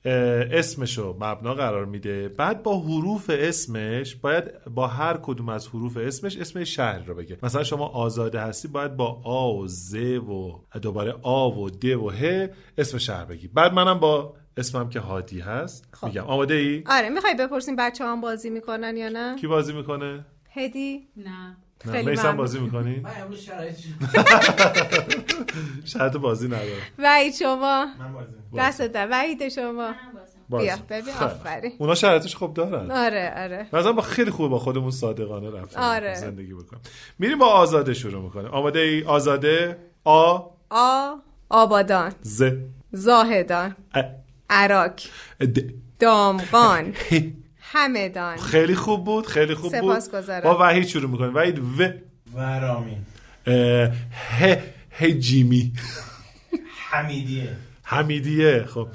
اسمشو 0.51 1.17
مبنا 1.19 1.53
قرار 1.53 1.85
میده. 1.85 2.29
بعد 2.29 2.63
با 2.63 2.79
حروف 2.79 3.29
اسمش 3.33 4.15
باید 4.15 4.43
با 4.75 4.87
هر 4.87 5.02
کدوم 5.23 5.49
از 5.49 5.67
حروف 5.67 5.97
اسمش 5.97 6.37
اسم 6.37 6.63
شهر 6.63 6.99
رو 6.99 7.15
بگه. 7.15 7.37
مثلا 7.43 7.63
شما 7.63 7.87
آزاده 7.87 8.41
هستی 8.41 8.67
باید 8.67 8.95
با 8.95 9.21
آ 9.23 9.53
و 9.53 9.67
ز 9.67 9.95
و 9.95 10.61
دوباره 10.81 11.15
آ 11.21 11.49
و 11.49 11.69
د 11.69 11.85
و 11.85 12.09
ه 12.09 12.49
اسم 12.77 12.97
شهر 12.97 13.25
بگی. 13.25 13.47
بعد 13.47 13.73
منم 13.73 13.99
با 13.99 14.35
اسمم 14.57 14.89
که 14.89 14.99
هادی 14.99 15.39
هست 15.39 15.87
خب. 15.91 16.07
میگم. 16.07 16.23
آماده 16.23 16.53
ای؟ 16.53 16.83
آره 16.87 17.09
می‌خوای 17.09 17.35
بپرسیم 17.35 17.75
بچه 17.75 18.05
هم 18.05 18.21
بازی 18.21 18.49
می‌کنن 18.49 18.97
یا 18.97 19.09
نه؟ 19.09 19.35
کی 19.35 19.47
بازی 19.47 19.73
می‌کنه؟ 19.73 20.25
هدی؟ 20.51 21.07
نه. 21.17 21.57
نه. 21.85 21.91
خیلی. 21.91 22.15
بازی 22.37 22.59
می‌کنی؟ 22.59 22.99
من 22.99 23.11
امروز 23.21 23.39
شرایط 23.39 23.75
شرط 25.93 26.17
بازی 26.17 26.47
نداره. 26.47 26.81
وحید 26.99 27.33
شما؟ 27.33 27.85
من 27.99 28.13
بازی 28.13 28.31
دست 28.57 28.81
در. 28.81 29.07
وحید 29.11 29.49
شما؟ 29.49 29.93
بازی. 30.49 30.65
بیا 30.65 30.75
ببین. 30.89 31.13
آفرین. 31.13 31.71
اونا 31.77 31.95
شرطش 31.95 32.35
خوب 32.35 32.53
دارن. 32.53 32.91
آره 32.91 33.33
آره. 33.37 33.67
مثلا 33.73 33.93
با 33.93 34.01
خیلی 34.01 34.31
خوبه 34.31 34.49
با 34.49 34.59
خودمون 34.59 34.91
صادقانه 34.91 35.49
رفتیم. 35.49 35.79
آره. 35.79 36.15
زندگی 36.15 36.53
بکنیم. 36.53 36.81
میریم 37.19 37.39
با 37.39 37.45
آزاده 37.45 37.93
شروع 37.93 38.23
می‌کنیم. 38.23 38.47
آماده 38.51 38.79
ای 38.79 39.03
آزاده؟ 39.03 39.77
آ؟ 40.03 40.39
آ 40.69 41.09
آبادان. 41.49 42.11
ز. 42.21 42.43
زاهدان. 42.91 43.75
ا. 43.95 44.01
عراق. 44.49 44.93
د. 45.39 45.59
دامغان. 45.99 46.93
همدان. 47.73 48.37
خیلی 48.37 48.75
خوب 48.75 49.03
بود 49.03 49.27
خیلی 49.27 49.55
خوب 49.55 49.79
بود. 49.79 49.97
با 50.43 50.57
وحید 50.61 50.87
شروع 50.87 51.09
می‌کنیم. 51.09 51.35
وحید 51.35 51.59
و. 51.59 51.87
ورامین. 52.35 52.97
اه، 53.47 53.91
ه 54.41 54.63
ه 54.99 55.11
جیمی 55.11 55.73
حمیدیه. 56.89 57.55
حمیدیه. 57.83 58.63
خب. 58.63 58.87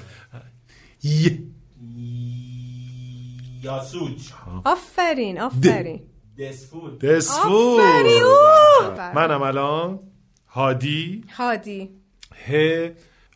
ی. 1.03 1.39
یاسوج. 3.63 4.31
آفرین 4.65 5.41
آفرین. 5.41 6.01
دسفود 6.39 6.99
دسفور 6.99 7.81
آفرین. 7.81 9.13
منم 9.15 9.41
الان 9.41 9.99
هادی. 10.47 11.23
هادی. 11.37 11.89
ه. 12.49 12.91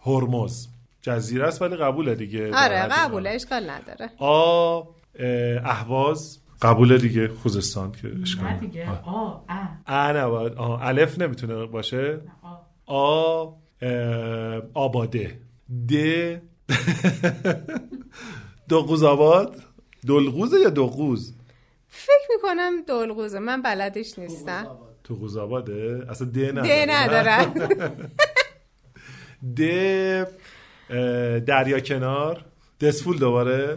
هرمز. 0.05 0.67
جزیره 1.01 1.48
است 1.48 1.62
ولی 1.62 1.75
قبوله 1.75 2.15
دیگه. 2.15 2.51
آره 2.55 2.79
قبوله. 2.82 3.29
اشکال 3.29 3.70
نداره. 3.70 4.10
آ 4.17 4.77
اه، 5.20 5.62
اهواز 5.65 6.39
قبوله 6.62 6.98
دیگه 6.98 7.27
خوزستان 7.27 7.91
که 7.91 8.12
اشکال 8.22 8.46
نه 8.46 8.51
نداره. 8.51 8.67
دیگه. 8.67 8.89
آ 9.05 9.39
ا 9.88 10.12
نباید 10.12 10.53
الف 10.60 11.20
نمی‌تونه 11.20 11.65
باشه. 11.65 12.20
آ. 12.43 12.55
آ 12.86 13.51
اه، 13.82 14.62
آباده. 14.74 15.39
د. 15.89 15.93
دوقوز 18.70 19.03
آباد؟ 19.03 19.63
دلغوزه 20.08 20.60
یا 20.60 20.70
دوقوز 20.70 21.34
فکر 21.88 22.27
می‌کنم 22.36 22.72
دلغوزه. 22.88 23.39
من 23.39 23.62
بلدش 23.62 24.20
نیستم. 24.20 24.67
تو 25.03 25.15
قوز 25.15 25.38
آباده؟ 25.38 26.05
اصلا 26.10 26.27
د 26.27 26.38
نداره. 26.39 26.67
ده 26.67 26.86
نداره. 26.91 27.46
د 29.58 29.62
اه، 30.89 31.39
دریا 31.39 31.79
کنار. 31.79 32.46
دسفول 32.82 33.17
دوباره. 33.17 33.75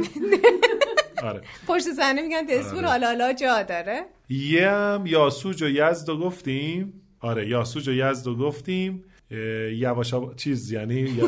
آره. 1.28 1.40
پشت 1.66 1.84
صحنه 1.96 2.22
میگن 2.22 2.46
دسپور 2.46 2.78
آره. 2.78 2.88
حالا 2.88 3.06
حالا 3.06 3.32
جا 3.32 3.62
داره. 3.62 4.02
یه 4.28 4.70
هم 4.70 5.06
یاسوج 5.06 5.62
و 5.62 5.68
یزد 5.68 6.08
رو 6.08 6.18
گفتیم. 6.18 7.02
آره 7.20 7.48
یاسوج 7.48 7.88
و 7.88 7.92
یزد 7.92 8.26
رو 8.26 8.36
گفتیم. 8.36 9.04
اه، 9.30 9.38
یواش 9.72 10.14
آباد- 10.14 10.36
چیز 10.36 10.72
یعنی 10.72 11.20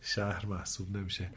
شهر 0.00 0.46
محسوب 0.46 0.96
نمیشه. 0.96 1.30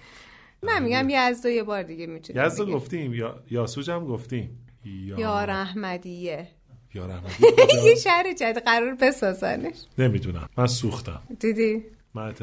من 0.62 0.84
میگم 0.84 1.08
یزدو 1.10 1.50
یه 1.50 1.64
بار 1.64 1.84
دیگه 1.84 2.08
می‌تونی 2.08 2.46
یزد 2.46 2.62
گفتیم 2.62 3.14
یا 3.14 3.44
یاسوج 3.52 3.90
هم 3.92 4.06
گفتیم. 4.06 4.60
یا 4.86 5.20
یار 5.20 5.50
احمدیه 5.50 6.48
یا 6.94 7.06
رحمتی 7.06 7.44
یه 7.88 7.96
شهر 7.96 8.34
جدید 8.34 8.64
قرار 8.64 8.96
بسازنش. 8.96 9.76
نمی‌دونم. 9.98 10.50
من 10.58 10.68
سوختم. 10.68 11.22
دیدی؟ 11.40 11.84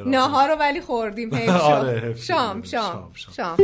ناهار 0.06 0.48
رو 0.48 0.54
ولی 0.54 0.80
خوردیم. 0.80 1.30
آره، 1.48 2.14
شام، 2.14 2.62
شام. 2.62 3.12
شام. 3.36 3.56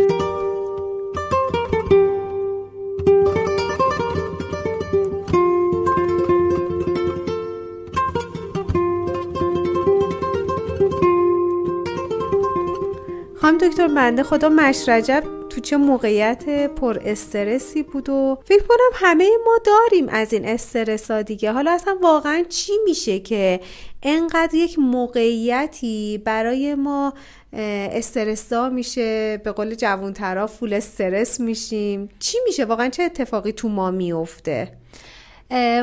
خانم 13.57 13.71
دکتر 13.71 13.89
بنده 13.89 14.23
خدا 14.23 14.49
مشرجب 14.49 15.25
تو 15.51 15.61
چه 15.61 15.77
موقعیت 15.77 16.69
پر 16.69 16.99
استرسی 17.05 17.83
بود 17.83 18.09
و 18.09 18.39
فکر 18.45 18.63
کنم 18.63 18.91
همه 18.95 19.31
ما 19.47 19.59
داریم 19.65 20.09
از 20.09 20.33
این 20.33 20.49
استرس 20.49 21.11
ها 21.11 21.23
دیگه. 21.23 21.53
حالا 21.53 21.71
اصلا 21.71 21.99
واقعا 22.03 22.45
چی 22.49 22.73
میشه 22.85 23.19
که 23.19 23.61
انقدر 24.03 24.55
یک 24.55 24.79
موقعیتی 24.79 26.23
برای 26.25 26.75
ما 26.75 27.13
استرسا 27.53 28.69
میشه 28.69 29.41
به 29.45 29.53
قول 29.53 29.75
جوون 29.75 30.47
فول 30.47 30.73
استرس 30.73 31.41
میشیم؟ 31.41 32.09
چی 32.19 32.39
میشه؟ 32.47 32.65
واقعا 32.65 32.89
چه 32.89 33.03
اتفاقی 33.03 33.53
تو 33.53 33.69
ما 33.69 33.91
میفته 33.91 34.73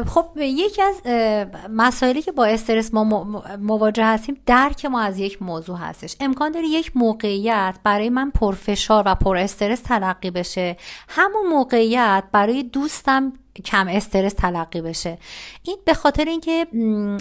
خب 0.08 0.25
یکی 0.38 0.82
از 0.82 0.96
مسائلی 1.70 2.22
که 2.22 2.32
با 2.32 2.46
استرس 2.46 2.93
ما 2.93 3.03
مواجه 3.60 4.05
هستیم 4.05 4.41
درک 4.46 4.86
ما 4.86 5.01
از 5.01 5.20
یک 5.20 5.41
موضوع 5.41 5.77
هستش. 5.77 6.15
امکان 6.20 6.51
داره 6.51 6.67
یک 6.67 6.91
موقعیت 6.96 7.75
برای 7.84 8.10
من 8.10 8.32
پرفشار 8.32 9.03
و 9.05 9.15
پر 9.15 9.38
استرس 9.38 9.82
تلقی 9.82 10.32
بشه. 10.32 10.77
همون 11.10 11.48
موقعیت 11.50 12.24
برای 12.32 12.63
دوستم 12.63 13.34
کم 13.65 13.88
استرس 13.88 14.34
تلقی 14.34 14.82
بشه. 14.82 15.17
این 15.63 15.77
به 15.86 15.93
خاطر 15.93 16.25
اینکه 16.25 16.67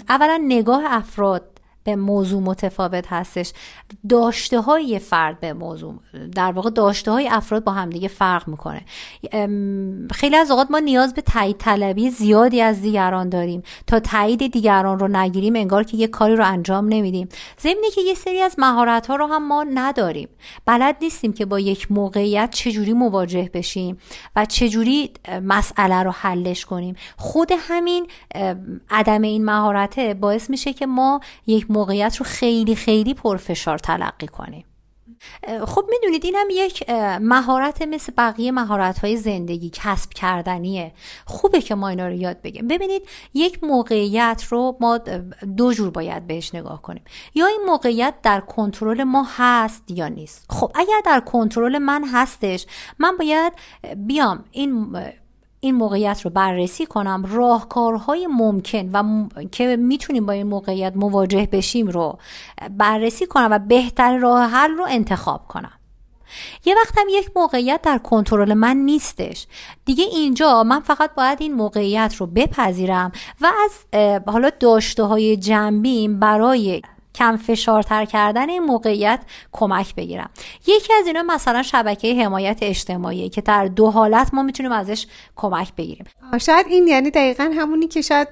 اولا 0.09 0.39
نگاه 0.47 0.83
افراد 0.85 1.52
به 1.83 1.95
موضوع 1.95 2.41
متفاوت 2.41 3.05
هستش. 3.07 3.53
داشته 4.09 4.59
های 4.59 4.99
فرد 4.99 5.39
به 5.39 5.53
موضوع 5.53 5.95
در 6.35 6.51
واقع 6.51 6.69
داشته 6.69 7.11
های 7.11 7.27
افراد 7.27 7.63
با 7.63 7.71
همدیگه 7.71 8.07
فرق 8.07 8.47
می‌کنه. 8.47 8.81
خیلی 10.11 10.35
از 10.35 10.51
اوقات 10.51 10.71
ما 10.71 10.79
نیاز 10.79 11.13
به 11.13 11.21
تایید 11.21 11.57
طلبی 11.57 12.09
زیادی 12.09 12.61
از 12.61 12.81
دیگران 12.81 13.29
داریم. 13.29 13.63
تا 13.87 13.99
تایید 13.99 14.51
دیگران 14.51 14.99
رو 14.99 15.07
نگیریم 15.07 15.55
انگار 15.55 15.83
که 15.83 15.97
یه 15.97 16.07
کاری 16.07 16.35
رو 16.35 16.45
انجام 16.45 16.87
نمیدیم. 16.87 17.29
ضمنی 17.61 17.89
که 17.95 18.01
یه 18.01 18.13
سری 18.13 18.41
از 18.41 18.55
مهارت 18.57 19.07
ها 19.07 19.15
رو 19.15 19.27
هم 19.27 19.47
ما 19.47 19.65
نداریم. 19.73 20.29
بلد 20.65 20.95
نیستیم 21.01 21.33
که 21.33 21.45
با 21.45 21.59
یک 21.59 21.91
موقعیت 21.91 22.49
چجوری 22.51 22.93
مواجه 22.93 23.49
بشیم 23.53 23.97
و 24.35 24.45
چجوری 24.45 25.11
مسئله 25.43 26.03
رو 26.03 26.11
حلش 26.11 26.65
کنیم. 26.65 26.95
خود 27.17 27.51
همین 27.57 28.07
عدم 28.89 29.21
این 29.21 29.45
مهارته 29.45 30.13
باعث 30.13 30.49
میشه 30.49 30.73
که 30.73 30.85
ما 30.85 31.19
یک 31.47 31.71
موقعیت 31.73 32.15
رو 32.15 32.25
خیلی 32.25 32.75
خیلی 32.75 33.13
پرفشار 33.13 33.77
تلقی 33.77 34.27
کنیم 34.27 34.65
خب 35.67 35.85
می‌دونید 35.89 36.25
این 36.25 36.35
هم 36.35 36.47
یک 36.51 36.89
مهارت 37.21 37.81
مثل 37.81 38.13
بقیه 38.17 38.51
مهارت 38.51 38.99
های 38.99 39.17
زندگی 39.17 39.69
کسب 39.73 40.09
کردنیه. 40.09 40.93
خوبه 41.25 41.61
که 41.61 41.75
ما 41.75 41.87
اینا 41.87 42.07
رو 42.07 42.13
یاد 42.13 42.41
بگیم 42.41 42.67
ببینید 42.67 43.09
یک 43.33 43.63
موقعیت 43.63 44.43
رو 44.49 44.77
ما 44.81 44.97
دو 45.57 45.73
جور 45.73 45.89
باید 45.89 46.27
بهش 46.27 46.55
نگاه 46.55 46.81
کنیم. 46.81 47.03
یا 47.35 47.45
این 47.45 47.61
موقعیت 47.65 48.13
در 48.23 48.39
کنترل 48.39 49.03
ما 49.03 49.27
هست 49.37 49.91
یا 49.91 50.07
نیست. 50.07 50.45
خب 50.49 50.71
اگر 50.75 51.01
در 51.05 51.19
کنترل 51.19 51.77
من 51.77 52.03
هستش 52.13 52.65
من 52.99 53.17
باید 53.17 53.53
بیام 53.97 54.43
این 54.51 54.97
این 55.63 55.75
موقعیت 55.75 56.21
رو 56.21 56.29
بررسی 56.29 56.85
کنم 56.85 57.25
راهکارهای 57.27 58.27
ممکن 58.27 58.89
و 58.93 59.25
که 59.51 59.75
می‌تونیم 59.75 60.25
با 60.25 60.33
این 60.33 60.47
موقعیت 60.47 60.93
مواجه 60.95 61.47
بشیم 61.51 61.87
رو 61.87 62.17
بررسی 62.77 63.25
کنم 63.25 63.47
و 63.51 63.59
بهترین 63.59 64.21
راه 64.21 64.49
حل 64.49 64.71
رو 64.71 64.85
انتخاب 64.89 65.47
کنم. 65.47 65.71
یه 66.65 66.75
وقتم 66.75 67.05
یک 67.09 67.31
موقعیت 67.35 67.81
در 67.81 67.97
کنترل 67.97 68.53
من 68.53 68.77
نیستش. 68.77 69.47
دیگه 69.85 70.03
اینجا 70.03 70.63
من 70.63 70.79
فقط 70.79 71.15
باید 71.15 71.41
این 71.41 71.53
موقعیت 71.53 72.15
رو 72.17 72.27
بپذیرم 72.27 73.11
و 73.41 73.51
از 73.63 73.99
حالا 74.25 74.49
داشته 74.59 75.03
های 75.03 75.37
جنبیم 75.37 76.19
برای 76.19 76.81
کم 77.15 77.37
فشارتر 77.37 78.05
کردن 78.05 78.49
این 78.49 78.63
موقعیت 78.63 79.19
کمک 79.51 79.95
بگیرم. 79.95 80.29
یکی 80.67 80.93
از 80.93 81.07
اینا 81.07 81.23
مثلا 81.23 81.63
شبکه 81.63 82.15
حمایت 82.23 82.57
اجتماعی 82.61 83.29
که 83.29 83.41
در 83.41 83.65
دو 83.65 83.91
حالت 83.91 84.33
ما 84.33 84.43
می‌تونیم 84.43 84.71
ازش 84.71 85.07
کمک 85.35 85.75
بگیریم. 85.77 86.05
شاید 86.41 86.65
این 86.69 86.87
یعنی 86.87 87.11
دقیقا 87.11 87.51
همونی 87.57 87.87
که 87.87 88.01
شاید 88.01 88.27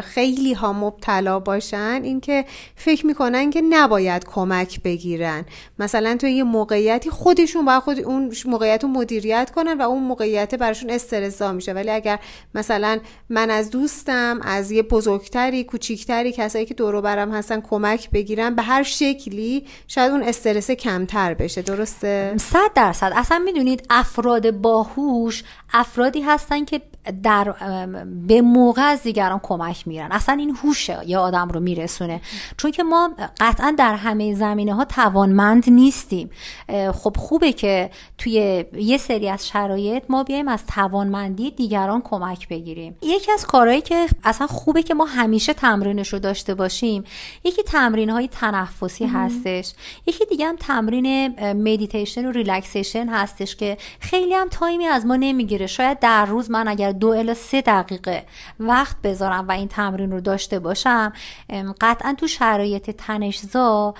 خیلی 0.00 0.52
ها 0.52 0.72
مبتلا 0.72 1.40
باشن 1.40 2.00
اینکه 2.04 2.44
فکر 2.76 3.06
می‌کنن 3.06 3.50
که 3.50 3.62
نباید 3.70 4.24
کمک 4.24 4.82
بگیرن. 4.82 5.44
مثلا 5.78 6.16
تو 6.20 6.26
یه 6.26 6.44
موقعیتی 6.44 7.10
خودشون 7.10 7.64
باید 7.64 7.82
خود 7.82 8.00
اون 8.00 8.32
موقعیت 8.46 8.82
رو 8.84 8.88
مدیریت 8.88 9.50
کنن 9.50 9.78
و 9.78 9.82
اون 9.82 10.02
موقعیت 10.02 10.54
براشون 10.54 10.90
استرسا 10.90 11.52
میشه. 11.52 11.72
ولی 11.72 11.90
اگر 11.90 12.18
مثلا 12.54 12.98
من 13.28 13.50
از 13.50 13.70
دوستم 13.70 14.40
از 14.42 14.70
یه 14.70 14.82
بزرگتری 14.82 15.64
کوچیکتری 15.64 16.32
کسایی 16.32 16.66
که 16.66 16.74
دور 16.74 17.00
برم 17.00 17.32
هستن 17.32 17.60
کمک 17.60 18.10
بگیرن 18.16 18.54
به 18.54 18.62
هر 18.62 18.82
شکلی 18.82 19.66
شاید 19.88 20.12
اون 20.12 20.22
استرس 20.22 20.70
کمتر 20.70 21.34
بشه 21.34 21.62
درسته؟ 21.62 22.34
صد 22.36 22.70
درصد. 22.74 23.12
اصلا 23.16 23.38
می‌دونید 23.38 23.86
افراد 23.90 24.50
باهوش 24.50 25.44
افرادی 25.72 26.20
هستن 26.20 26.64
که 26.64 26.80
در 27.22 27.54
به 28.26 28.40
موقع 28.40 28.82
از 28.82 29.02
دیگران 29.02 29.40
کمک 29.42 29.88
میرن 29.88 30.12
اصلا 30.12 30.34
این 30.34 30.56
هوشه 30.62 30.98
یا 31.06 31.20
آدم 31.20 31.48
رو 31.48 31.60
میرسونه. 31.60 32.20
چون 32.56 32.70
که 32.70 32.82
ما 32.82 33.10
قطعا 33.40 33.74
در 33.78 33.94
همه 33.94 34.34
زمینه 34.34 34.74
ها 34.74 34.84
توانمند 34.84 35.70
نیستیم. 35.70 36.30
خب 36.92 37.16
خوبه 37.18 37.52
که 37.52 37.90
توی 38.18 38.64
یه 38.72 38.98
سری 38.98 39.28
از 39.28 39.48
شرایط 39.48 40.02
ما 40.08 40.22
بیایم 40.22 40.48
از 40.48 40.66
توانمندی 40.66 41.50
دیگران 41.50 42.00
کمک 42.00 42.48
بگیریم. 42.48 42.96
یکی 43.02 43.32
از 43.32 43.46
کارهایی 43.46 43.80
که 43.80 44.06
اصلا 44.24 44.46
خوبه 44.46 44.82
که 44.82 44.94
ما 44.94 45.04
همیشه 45.04 45.54
تمرینش 45.54 46.12
رو 46.12 46.18
داشته 46.18 46.54
باشیم 46.54 47.04
یکی 47.44 47.62
تمرین 47.62 48.10
های 48.10 48.28
تنفسی 48.28 49.06
هستش. 49.06 49.72
یکی 50.06 50.24
دیگه 50.24 50.46
هم 50.46 50.56
تمرین 50.56 51.28
مدیتیشن 51.52 52.26
و 52.26 52.30
relaxation 52.30 53.08
هستش 53.08 53.56
که 53.56 53.76
خیلی 54.00 54.34
هم 54.34 54.48
time 54.48 54.78
ی 54.78 54.86
از 54.86 55.06
ما 55.06 55.16
نمی‌گیره. 55.16 55.66
شاید 55.66 55.98
در 55.98 56.26
روز 56.26 56.50
من 56.50 56.68
اگر 56.68 56.92
دو 56.98 57.08
الا 57.08 57.34
سه 57.34 57.60
دقیقه 57.60 58.24
وقت 58.60 58.96
بذارم 59.02 59.48
و 59.48 59.52
این 59.52 59.68
تمرین 59.68 60.12
رو 60.12 60.20
داشته 60.20 60.58
باشم 60.58 61.12
قطعا 61.80 62.14
تو 62.18 62.26
شرایط 62.26 62.90
تنشزا 62.90 63.94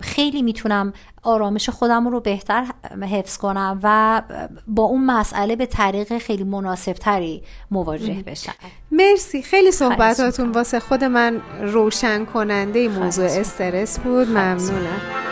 خیلی 0.00 0.42
می‌تونم 0.42 0.92
آرامش 1.22 1.68
خودم 1.68 2.08
رو 2.08 2.20
بهتر 2.20 2.64
حفظ 3.10 3.36
کنم 3.36 3.80
و 3.82 4.22
با 4.66 4.82
اون 4.82 5.06
مسئله 5.06 5.56
به 5.56 5.66
طریق 5.66 6.18
خیلی 6.18 6.44
مناسب 6.44 6.92
تری 6.92 7.42
مواجه 7.70 8.22
بشم. 8.26 8.52
مرسی. 8.92 9.42
خیلی 9.42 9.70
صحبتاتون 9.70 10.52
واسه 10.52 10.80
خود 10.80 11.04
من 11.04 11.40
روشن 11.60 12.24
کننده 12.24 12.88
موضوع 12.88 13.24
استرس 13.24 13.98
بود. 13.98 14.28
ممنونم. 14.28 15.23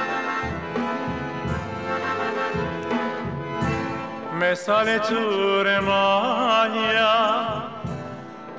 مثال 4.42 4.98
تور 4.98 5.80
مایا 5.80 7.62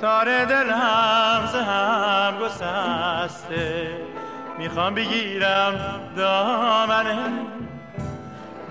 تار 0.02 0.46
دلم 0.46 1.50
هم 1.54 2.34
گسسته. 2.41 3.98
می‌خوام 4.58 4.93
بگیرم 4.96 6.02
دامنه 6.17 7.17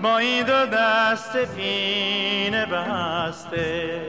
با 0.01 0.17
این 0.17 0.45
دو 0.45 0.65
دست 0.65 1.37
پینه 1.37 2.65
بسته. 2.65 4.01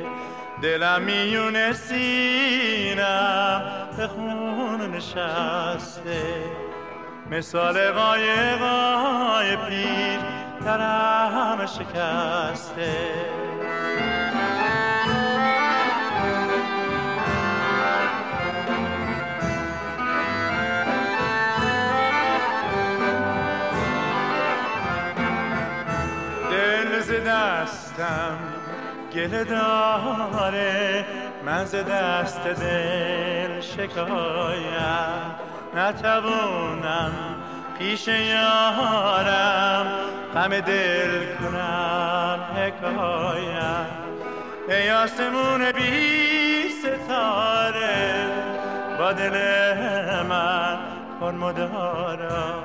دلم 0.63 1.03
میون 1.03 1.73
سینم 1.73 3.63
به 3.97 4.07
خون 4.07 4.95
نشسته. 4.95 6.23
مثال 7.31 7.91
قایقای 7.91 9.57
پیر 9.57 10.44
درم 10.65 11.67
شکسته. 11.67 13.15
دل 26.51 27.01
ز 27.01 27.11
دستم 27.11 28.39
گله 29.15 29.45
داره 29.45 31.05
من 31.47 31.65
ز 31.65 31.75
دست 31.75 32.45
دل 32.47 33.61
شکایت 33.61 35.35
نتوانم 35.77 37.13
پیش 37.79 38.09
یارم 38.09 39.87
غم 40.35 40.61
دل 40.61 41.37
کنم 41.37 42.39
حکایم 42.57 43.87
ای 44.69 44.91
آسمون 44.91 45.73
بی 45.73 46.69
ستاره 46.69 48.27
با 48.99 49.13
دل 49.13 49.33
من 50.29 50.79
پر 51.21 51.31
مدارا 51.31 52.65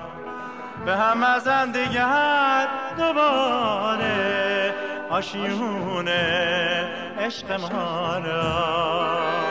به 0.85 0.95
هم 0.95 1.23
ازن 1.23 1.71
دیگر 1.71 2.67
دوباره 2.97 4.73
آشیونه 5.09 6.19
عشق 7.19 7.51
ما 7.51 8.17
را. 8.17 9.48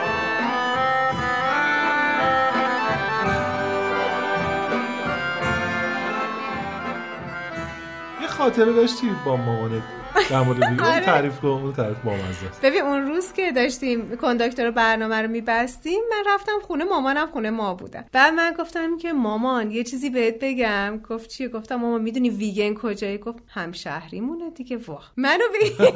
خاطره 8.39 8.73
داشتی 8.73 9.07
با 9.25 9.35
مامانت 9.37 9.83
در 10.29 10.41
مورد 10.41 10.57
ویگن 10.63 10.83
آره. 10.83 11.05
تعریف 11.05 11.39
کن 11.39 11.47
اون 11.47 11.73
تعریف 11.73 11.97
بامزه. 11.97 12.45
ببین 12.63 12.81
اون 12.81 13.07
روز 13.07 13.33
که 13.33 13.51
داشتیم 13.51 14.17
کنداکتور 14.17 14.71
برنامه 14.71 15.21
رو 15.21 15.27
میبستیم 15.27 15.99
من 16.11 16.33
رفتم 16.33 16.51
خونه 16.67 16.83
مامانم 16.83 17.27
خونه 17.27 17.49
ما 17.49 17.73
بودم 17.73 18.05
بعد 18.11 18.33
من 18.33 18.53
گفتم 18.59 18.97
که 18.97 19.13
مامان 19.13 19.71
یه 19.71 19.83
چیزی 19.83 20.09
بهت 20.09 20.35
بگم. 20.41 20.99
گفت 21.09 21.29
چیه 21.29 21.47
گفتم 21.47 21.75
مامان 21.75 22.01
می‌دونی 22.01 22.29
ویگن 22.29 22.73
کجایی؟ 22.73 23.17
گفت 23.17 23.39
همشهریمونه 23.49 24.49
دیگه 24.49 24.77
واه. 24.77 25.11
منو 25.17 25.43
بگی 25.61 25.69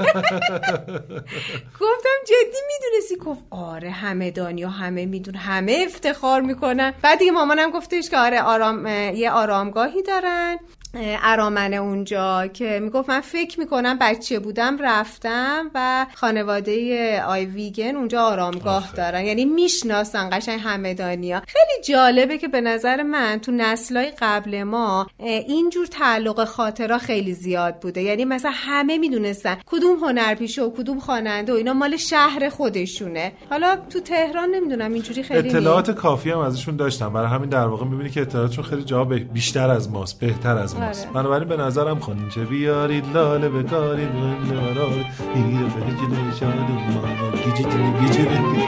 گفتم 1.81 2.17
جدی 2.27 2.59
می‌دونستی؟ 2.67 3.15
گفت 3.25 3.41
آره 3.49 3.89
همه 3.89 4.31
دنیا 4.31 4.69
همه 4.69 5.05
میدون 5.05 5.35
همه 5.35 5.83
افتخار 5.85 6.41
می‌کنن. 6.41 6.93
بعد 7.01 7.19
دیگه 7.19 7.31
مامانم 7.31 7.71
گفتش 7.71 8.09
که 8.09 8.17
آره 8.17 8.41
آرام 8.41 8.87
یه 8.87 9.31
آرامگاهی 9.31 10.01
دارن. 10.01 10.57
ارامنه 10.95 11.75
اونجا 11.75 12.47
که 12.47 12.79
می‌گفت 12.83 13.09
من 13.09 13.21
فکر 13.21 13.59
می‌کنم 13.59 13.97
بچه 14.01 14.39
بودم 14.39 14.77
رفتم 14.81 15.71
و 15.75 16.05
خانواده 16.13 17.23
آی 17.23 17.45
ویگن 17.45 17.95
اونجا 17.95 18.21
آرامگاه 18.21 18.91
دارن. 18.97 19.25
یعنی 19.25 19.45
می‌شناسن 19.45 20.29
قشنگ 20.31 20.59
همدانیا 20.63 21.41
خیلی 21.47 21.83
جالبه 21.87 22.37
که 22.37 22.47
به 22.47 22.61
نظر 22.61 23.03
من 23.03 23.39
تو 23.39 23.51
نسلای 23.51 24.11
قبل 24.19 24.63
ما 24.63 25.07
اینجور 25.19 25.85
تعلق 25.85 26.43
خاطرها 26.43 26.97
خیلی 26.97 27.33
زیاد 27.33 27.75
بوده. 27.79 28.01
یعنی 28.01 28.25
مثلا 28.25 28.51
همه 28.53 28.97
می‌دونستن 28.97 29.57
کدوم 29.65 29.97
هنرپیشه 29.99 30.61
و 30.61 30.69
کدوم 30.69 30.99
خواننده 30.99 31.53
و 31.53 31.55
اینا 31.55 31.73
مال 31.73 31.97
شهر 31.97 32.49
خودشونه. 32.49 33.31
حالا 33.49 33.77
تو 33.89 33.99
تهران 33.99 34.49
نمی‌دونم 34.49 34.93
اینجوری 34.93 35.23
خیلی. 35.23 35.49
اطلاعات 35.49 35.91
کافی 35.91 36.29
هم 36.31 36.39
ازشون 36.39 36.75
داشتم. 36.75 37.13
برای 37.13 37.27
همین 37.27 37.49
در 37.49 37.65
واقع 37.65 37.85
می‌بینی 37.85 38.09
که 38.09 38.21
اطلاعاتشون 38.21 38.63
خیلی 38.63 38.83
جا 38.83 39.03
به- 39.03 39.17
بیشتر 39.19 39.69
از 39.69 39.91
ماست 39.91 40.19
بهتر 40.19 40.57
از 40.57 40.75
ماست. 40.75 40.82
آره. 40.83 41.11
بنابراین 41.13 41.47
به 41.47 41.57
نظرم 41.57 41.99
خانینچه 41.99 42.45
بیارید 42.45 43.05
لاله 43.13 43.49
بکارید 43.49 44.09
نارال 44.53 45.05
میره 45.35 45.63
به 45.63 45.81
جل 45.97 46.37
شادومان 46.39 47.31
گیجی 47.45 47.63
دلی 47.63 47.93
گیجی 48.07 48.23
دلی. 48.25 48.67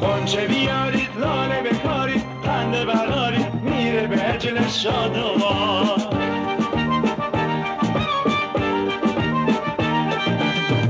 خونچه 0.00 0.46
بیارید 0.46 1.08
لاله 1.20 1.62
بکارید 1.62 2.22
خنده 2.44 2.84
برارید 2.84 3.54
میره 3.64 4.06
به 4.06 4.16
عجل 4.16 4.66
شادوان 4.68 6.00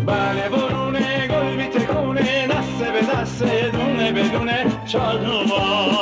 بله 0.07 0.49
برونه 0.49 1.29
گل 1.29 1.57
بی 1.57 1.67
تکونه 1.69 2.47
دسته 2.49 2.93
به 2.93 3.03
دسته 3.15 3.71
دونه 3.71 4.13
بدونه 4.13 4.67
شادوان 4.87 6.00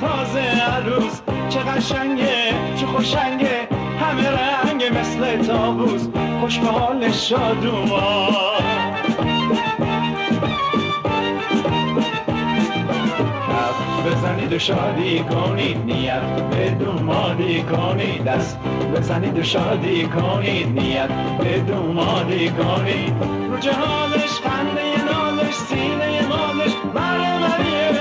تازه 0.00 0.40
عروس 0.40 1.20
چه 1.48 1.60
قشنگه 1.60 2.54
چه 2.76 2.86
خوشنگه 2.86 3.68
همه 4.00 4.28
رنگ 4.30 4.98
مثل 4.98 5.42
تابوس 5.42 6.06
خوش 6.40 6.58
به 6.58 6.66
حال 6.66 7.10
بزنید 14.06 14.58
شادی 14.58 15.18
کنید 15.18 15.76
نیت 15.84 16.22
به 16.50 16.70
دومادی 16.70 17.62
کنید. 17.62 18.24
دست 18.24 18.58
بزنید 18.96 19.42
شادی 19.42 20.06
کنید 20.06 20.80
نیت 20.80 21.08
به 21.38 21.58
دومادی 21.58 22.50
کنید. 22.50 23.14
رو 23.50 23.58
جهالش 23.58 24.30
خنده 24.44 25.04
نالش 25.12 25.54
سینه 25.54 26.28
مالش. 26.28 26.72
مره 26.94 27.99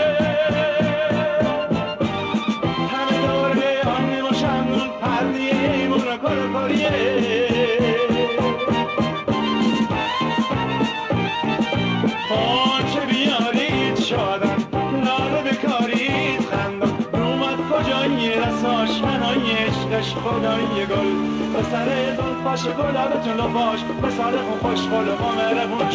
کجایی 18.29 18.41
رساش 18.41 19.01
منای 19.01 19.51
عشقش 19.51 20.13
خدای 20.13 20.85
گل. 20.85 21.09
به 21.53 21.63
سر 21.71 22.15
زلفاش 22.15 22.63
گلابتون 22.63 23.33
لفاش 23.33 23.79
به 24.01 24.09
سر 24.09 24.33
خوش 24.61 24.79
گل 24.87 25.07
و 25.07 25.35
مهربون 25.35 25.89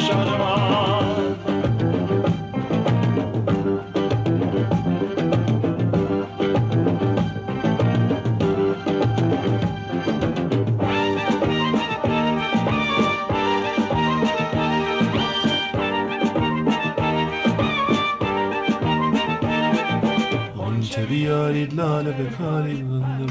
لاله 22.05 22.25
بکارید 22.25 22.85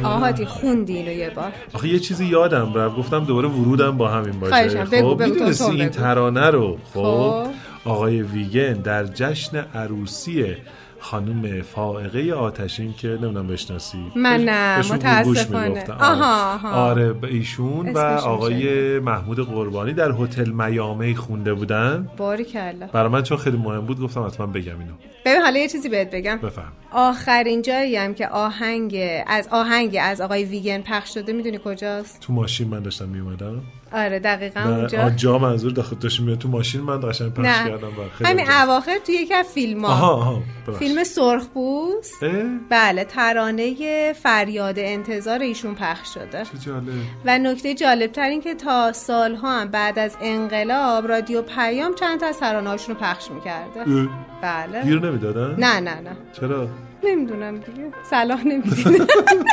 آهادی 0.03 0.45
خوندی 0.45 0.97
اینو 0.97 1.11
یه 1.11 1.29
بار. 1.29 1.51
آخه 1.73 1.87
یه 1.87 1.99
چیزی 1.99 2.25
یادم 2.25 2.73
رفت. 2.73 2.95
گفتم 2.95 3.25
دوباره 3.25 3.47
ورودم 3.47 3.97
با 3.97 4.07
همین 4.07 4.39
باشه. 4.39 4.85
خب 4.85 4.95
بگو، 4.95 5.15
می‌دونستی 5.15 5.71
این. 5.71 5.89
ترانه 5.89 6.47
رو؟ 6.47 6.77
خب. 6.93 7.01
خب. 7.03 7.47
آقای 7.85 8.21
ویگن 8.21 8.73
در 8.73 9.03
جشن 9.03 9.57
عروسی 9.57 10.55
خانم 11.03 11.61
فائقه 11.61 12.33
آتشین 12.33 12.93
که 12.93 13.07
نمی‌دونم 13.07 13.47
بشناسی. 13.47 14.11
من 14.15 14.45
نه، 14.45 14.77
متاسفانه. 14.77 15.69
می‌گفتن. 15.69 15.93
آها، 15.93 16.53
آها. 16.53 16.69
آره 16.69 17.13
به 17.13 17.27
ایشون 17.27 17.89
و 17.89 17.97
آقای 17.99 18.99
محمود 18.99 19.39
قربانی 19.39 19.93
در 19.93 20.11
هتل 20.11 20.49
میامی 20.49 21.15
خونده 21.15 21.53
بودن. 21.53 22.09
باری 22.17 22.43
کلا 22.43 22.87
برای 22.93 23.09
من 23.09 23.23
چون 23.23 23.37
خیلی 23.37 23.57
مهم 23.57 23.85
بود 23.85 23.99
گفتم 23.99 24.25
حتما 24.25 24.45
بگم 24.45 24.79
اینو. 24.79 24.93
ببین 25.25 25.41
حالا 25.41 25.59
یه 25.59 25.67
چیزی 25.67 25.89
بهت 25.89 26.11
بگم. 26.11 26.37
بفهم. 26.37 26.71
آخرین 26.91 27.61
جایی 27.61 27.95
هم 27.95 28.13
که 28.13 28.27
آهنگ 28.27 28.97
از 29.27 29.47
آهنگ 29.51 29.97
از 30.01 30.21
آقای 30.21 30.43
ویگن 30.43 30.81
پخش 30.81 31.13
شده 31.13 31.33
می‌دونی 31.33 31.59
کجاست؟ 31.65 32.19
تو 32.21 32.33
ماشین 32.33 32.67
من 32.67 32.79
داشتم 32.79 33.09
میومدم 33.09 33.61
آره 33.93 34.19
دقیقا 34.19 34.61
اونجا. 34.61 35.03
آجا 35.03 35.37
منظور 35.37 35.71
داخل 35.71 35.95
داشت 35.95 36.19
میاد 36.19 36.37
تو 36.37 36.49
ماشین 36.49 36.81
من 36.81 37.09
قشنگ 37.09 37.33
پخش 37.33 37.45
نه. 37.45 37.69
کردم 37.69 37.89
خیلی 38.17 38.29
همین. 38.29 38.51
اواخر 38.51 38.97
توی 39.05 39.15
یکی 39.15 39.33
از 39.33 39.45
فیلم 39.45 39.85
آها 39.85 39.95
ها 39.95 40.13
آها 40.13 40.43
ببخشید. 40.67 40.87
فیلم 40.87 41.03
سرخپوست؟ 41.03 42.25
بله 42.69 43.03
ترانه 43.03 44.13
فریاد 44.13 44.79
انتظار 44.79 45.39
ایشون 45.39 45.75
پخش 45.75 46.13
شده. 46.13 46.43
چه 46.43 46.57
جالب. 46.65 46.87
و 47.25 47.37
نکته 47.37 47.73
جالب 47.73 48.11
تر 48.11 48.29
این 48.29 48.41
که 48.41 48.55
تا 48.55 48.91
سالها 48.93 49.59
هم 49.59 49.67
بعد 49.67 49.99
از 49.99 50.17
انقلاب 50.21 51.07
رادیو 51.07 51.41
پیام 51.41 51.95
چند 51.95 52.19
تا 52.19 52.25
از 52.25 52.39
ترانه‌هاشون 52.39 52.95
رو 52.95 53.01
پخش 53.01 53.31
می‌کرده. 53.31 53.79
اه، 53.79 54.07
بله. 54.41 54.83
گیر 54.83 54.99
نمی‌دادن؟ 54.99 55.55
نه 55.55 55.79
نه 55.79 55.99
نه. 56.01 56.17
چرا؟ 56.39 56.67
نمی‌دونم 57.05 57.55
دیگه. 57.59 57.91
صلاح 58.09 58.47
نمی‌دیدم 58.47 59.05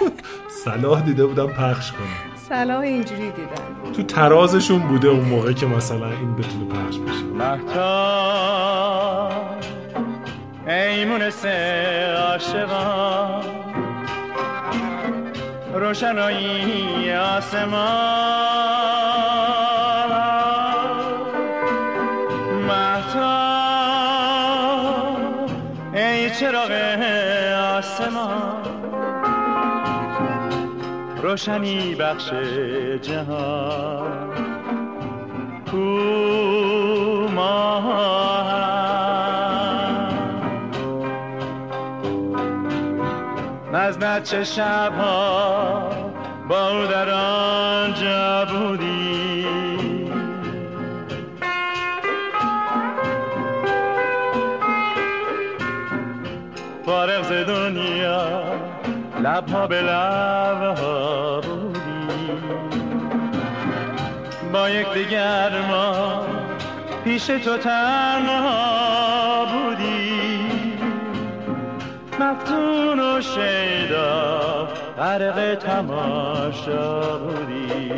صلاح 0.65 1.03
دیده 1.03 1.27
بودم 1.27 1.47
پخش 1.47 1.93
کنم 1.93 2.09
صلاح 2.49 2.79
اینجوری 2.81 3.31
دیدم 3.31 3.93
تو 3.93 4.03
ترازشون 4.03 4.79
بوده 4.79 5.09
اون 5.09 5.21
موقع 5.25 5.53
که 5.53 5.67
مثلا 5.67 6.07
این 6.11 6.37
بتونه 6.37 6.65
پخش 6.65 6.99
بشه. 6.99 7.23
محتاب 7.25 8.41
ای 10.69 11.05
مونس 11.05 11.45
عاشقان. 12.17 13.45
روشنایی 15.75 17.13
آسمان. 17.13 19.00
روشنی 31.31 31.95
بخش 31.95 32.33
جهان. 33.03 34.31
نزد 43.73 44.23
چه 44.23 44.45
شبها 44.45 45.91
با 46.49 46.69
او 46.69 46.87
در 46.87 47.11
آنجا 47.11 48.45
بودی. 48.45 48.90
لبها 59.31 59.67
به 59.67 59.83
لبها 59.83 61.41
بودی. 61.41 61.81
با 64.53 64.71
یک 64.71 64.93
دیگر 64.95 65.51
ما 65.71 66.27
پیش 67.05 67.27
تو 67.27 67.57
تنها 67.57 69.45
بودی. 69.45 70.51
مفتون 72.21 73.01
و 73.01 73.21
شیدا 73.21 74.69
غرق 74.99 75.55
تماشا 75.55 77.19
بودی. 77.19 77.93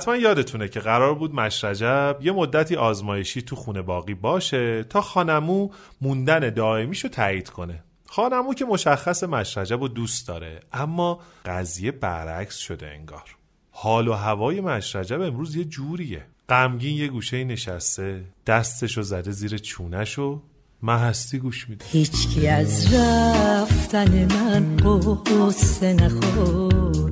حتما 0.00 0.16
یادتونه 0.16 0.68
که 0.68 0.80
قرار 0.80 1.14
بود 1.14 1.34
مشرجب 1.34 2.18
یه 2.22 2.32
مدتی 2.32 2.76
آزمایشی 2.76 3.42
تو 3.42 3.56
خونه 3.56 3.82
باقی 3.82 4.14
باشه 4.14 4.84
تا 4.84 5.00
خانمو 5.00 5.68
موندن 6.00 6.50
دائمیشو 6.50 7.08
تایید 7.08 7.48
کنه. 7.48 7.82
خانمو 8.06 8.54
که 8.54 8.64
مشخص 8.64 9.24
مشرجب 9.24 9.82
و 9.82 9.88
دوست 9.88 10.28
داره 10.28 10.60
اما 10.72 11.20
قضیه 11.44 11.90
برعکس 11.92 12.56
شده 12.56 12.86
انگار. 12.86 13.36
حال 13.70 14.08
و 14.08 14.12
هوای 14.12 14.60
مشرجب 14.60 15.20
امروز 15.20 15.56
یه 15.56 15.64
جوریه. 15.64 16.26
غمگین 16.48 16.96
یه 16.96 17.08
گوشه 17.08 17.44
نشسته 17.44 18.24
دستشو 18.46 19.02
زده 19.02 19.30
زیر 19.30 19.58
چونشو 19.58 20.42
من 20.82 20.98
هستی 20.98 21.38
گوش 21.38 21.68
میده. 21.68 21.84
هیچکی 21.88 22.48
از 22.48 22.94
رفتن 22.94 24.34
من 24.34 24.76
قصه 24.76 25.92
نخورد. 25.92 27.09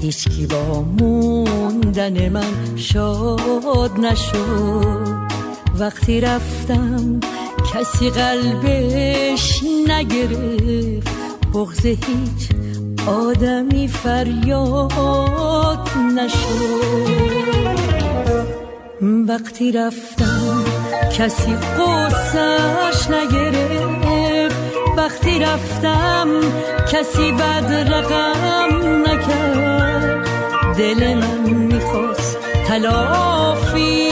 هیچکی 0.00 0.46
با 0.46 0.84
موندن 1.00 2.28
من 2.28 2.76
شاد 2.76 4.00
نشد. 4.00 5.16
وقتی 5.78 6.20
رفتم 6.20 7.20
کسی 7.74 8.10
قلبش 8.10 9.62
نگرفت. 9.88 11.08
بغز 11.54 11.86
هیچ 11.86 12.48
آدمی 13.06 13.88
فریاد 13.88 15.90
نشد. 16.16 17.46
وقتی 19.28 19.72
رفتم 19.72 20.64
کسی 21.18 21.54
قصهش 21.54 23.10
نگرفت. 23.10 24.56
وقتی 24.96 25.38
رفتم 25.38 26.28
کسی 26.92 27.32
بد 27.32 27.92
رقم 27.92 29.02
نکرد. 29.02 29.45
دل 30.78 31.14
من 31.14 31.50
می‌خواست 31.50 32.38
تلافی 32.66 34.10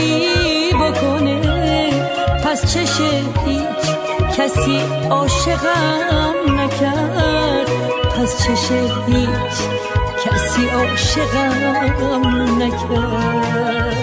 بکنه. 0.73 1.41
پس 2.43 2.73
چشه 2.73 3.09
هیچ 3.45 3.85
کسی 4.37 4.79
عاشقم 5.09 6.59
نکرد. 6.59 7.69
پس 8.17 8.43
چشه 8.43 8.81
هیچ 9.07 9.57
کسی 10.25 10.69
عاشقم 10.69 12.61
نکرد. 12.63 13.95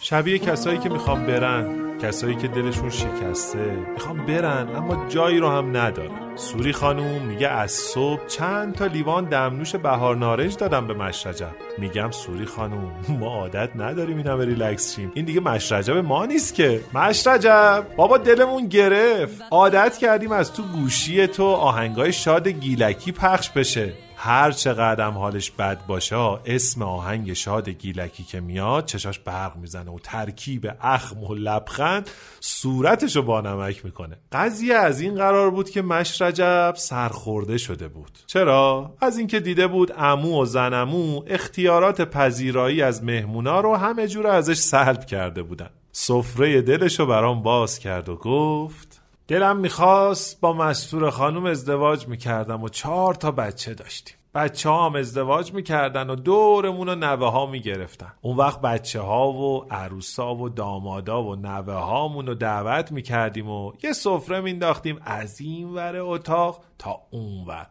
شبیه 0.00 0.38
کسایی 0.38 0.78
که 0.78 0.88
می‌خوام 0.88 1.26
برن. 1.26 1.91
کسایی 2.02 2.36
که 2.36 2.48
دلشون 2.48 2.90
شکسته. 2.90 3.76
می‌خوام 3.94 4.26
برن 4.26 4.68
اما 4.76 5.08
جایی 5.08 5.38
رو 5.38 5.48
هم 5.48 5.76
ندارن 5.76 6.36
سوری 6.36 6.72
خانوم 6.72 7.22
میگه 7.22 7.48
از 7.48 7.72
صبح 7.72 8.26
چند 8.26 8.74
تا 8.74 8.86
لیوان 8.86 9.24
دمنوش 9.24 9.76
بهار 9.76 10.16
نارنج 10.16 10.56
دادم 10.56 10.86
به 10.86 10.94
مشرجب 10.94 11.54
میگم 11.78 12.10
سوری 12.10 12.44
خانوم 12.44 12.92
ما 13.08 13.26
عادت 13.26 13.70
نداریم 13.76 14.16
این 14.16 14.26
همه 14.26 14.44
ریلکس 14.44 14.94
شیم. 14.94 15.12
این 15.14 15.24
دیگه 15.24 15.40
مشرجب 15.40 15.96
ما 15.96 16.26
نیست 16.26 16.54
که. 16.54 16.80
مشرجب 16.94 17.86
بابا 17.96 18.18
دلمون 18.18 18.66
گرفت. 18.66 19.42
عادت 19.50 19.98
کردیم 19.98 20.32
از 20.32 20.52
تو 20.52 20.62
گوشی 20.62 21.26
تو 21.26 21.44
آهنگای 21.44 22.12
شاد 22.12 22.48
گیلکی 22.48 23.12
پخش 23.12 23.50
بشه. 23.50 23.92
هر 24.24 24.50
چقدر 24.50 25.06
هم 25.06 25.18
حالش 25.18 25.50
بد 25.50 25.86
باشه 25.86 26.16
اسم 26.16 26.82
آهنگ 26.82 27.32
شاد 27.32 27.68
گیلکی 27.68 28.24
که 28.24 28.40
میاد 28.40 28.84
چشاش 28.84 29.18
برق 29.18 29.56
می‌زنه 29.56 29.90
و 29.90 29.98
ترکیب 30.02 30.72
اخم 30.80 31.24
و 31.24 31.34
لبخند 31.34 32.10
صورتشو 32.40 33.22
با 33.22 33.40
نمک 33.40 33.84
می‌کنه. 33.84 34.16
قضیه 34.32 34.74
از 34.74 35.00
این 35.00 35.14
قرار 35.14 35.50
بود 35.50 35.70
که 35.70 35.82
مشرجب 35.82 36.74
سرخورده 36.76 37.58
شده 37.58 37.88
بود. 37.88 38.18
چرا؟ 38.26 38.94
از 39.00 39.18
اینکه 39.18 39.40
دیده 39.40 39.66
بود 39.66 39.92
امو 39.96 40.42
و 40.42 40.44
زنمو 40.44 41.22
اختیارات 41.26 42.00
پذیرایی 42.02 42.82
از 42.82 43.04
مهمونا 43.04 43.60
رو 43.60 43.76
همه 43.76 44.08
جور 44.08 44.26
ازش 44.26 44.56
سلب 44.56 45.06
کرده 45.06 45.42
بودن. 45.42 45.70
سفره 45.92 46.62
دلشو 46.62 47.06
برام 47.06 47.42
باز 47.42 47.78
کرد 47.78 48.08
و 48.08 48.16
گفت 48.16 48.91
دلم 49.32 49.56
می‌خواست 49.56 50.40
با 50.40 50.52
مستور 50.52 51.10
خانم 51.10 51.46
ازدواج 51.46 52.08
می‌کردم 52.08 52.62
و 52.62 52.68
چهار 52.68 53.14
تا 53.14 53.30
بچه 53.30 53.74
داشتیم. 53.74 54.16
بچه 54.34 54.70
هم 54.70 54.96
ازدواج 54.96 55.52
می‌کردن 55.52 56.10
و 56.10 56.14
دورمون 56.14 56.88
و 56.88 56.94
نوه 56.94 57.30
ها 57.30 57.46
می‌گرفتن. 57.46 58.12
اون 58.20 58.36
وقت 58.36 58.60
بچه 58.60 59.00
ها 59.00 59.32
و 59.32 59.66
عروسا 59.70 60.34
و 60.34 60.48
دامادا 60.48 61.22
و 61.22 61.36
نوه 61.36 61.74
هامون 61.74 62.26
رو 62.26 62.34
دعوت 62.34 62.92
می‌کردیم 62.92 63.50
و 63.50 63.72
یه 63.82 63.92
سفره 63.92 64.40
مینداختیم 64.40 64.98
از 65.04 65.40
این 65.40 65.68
ور 65.68 65.96
اتاق 65.96 66.64
تا 66.78 67.00
اون 67.10 67.44
ور. 67.46 67.66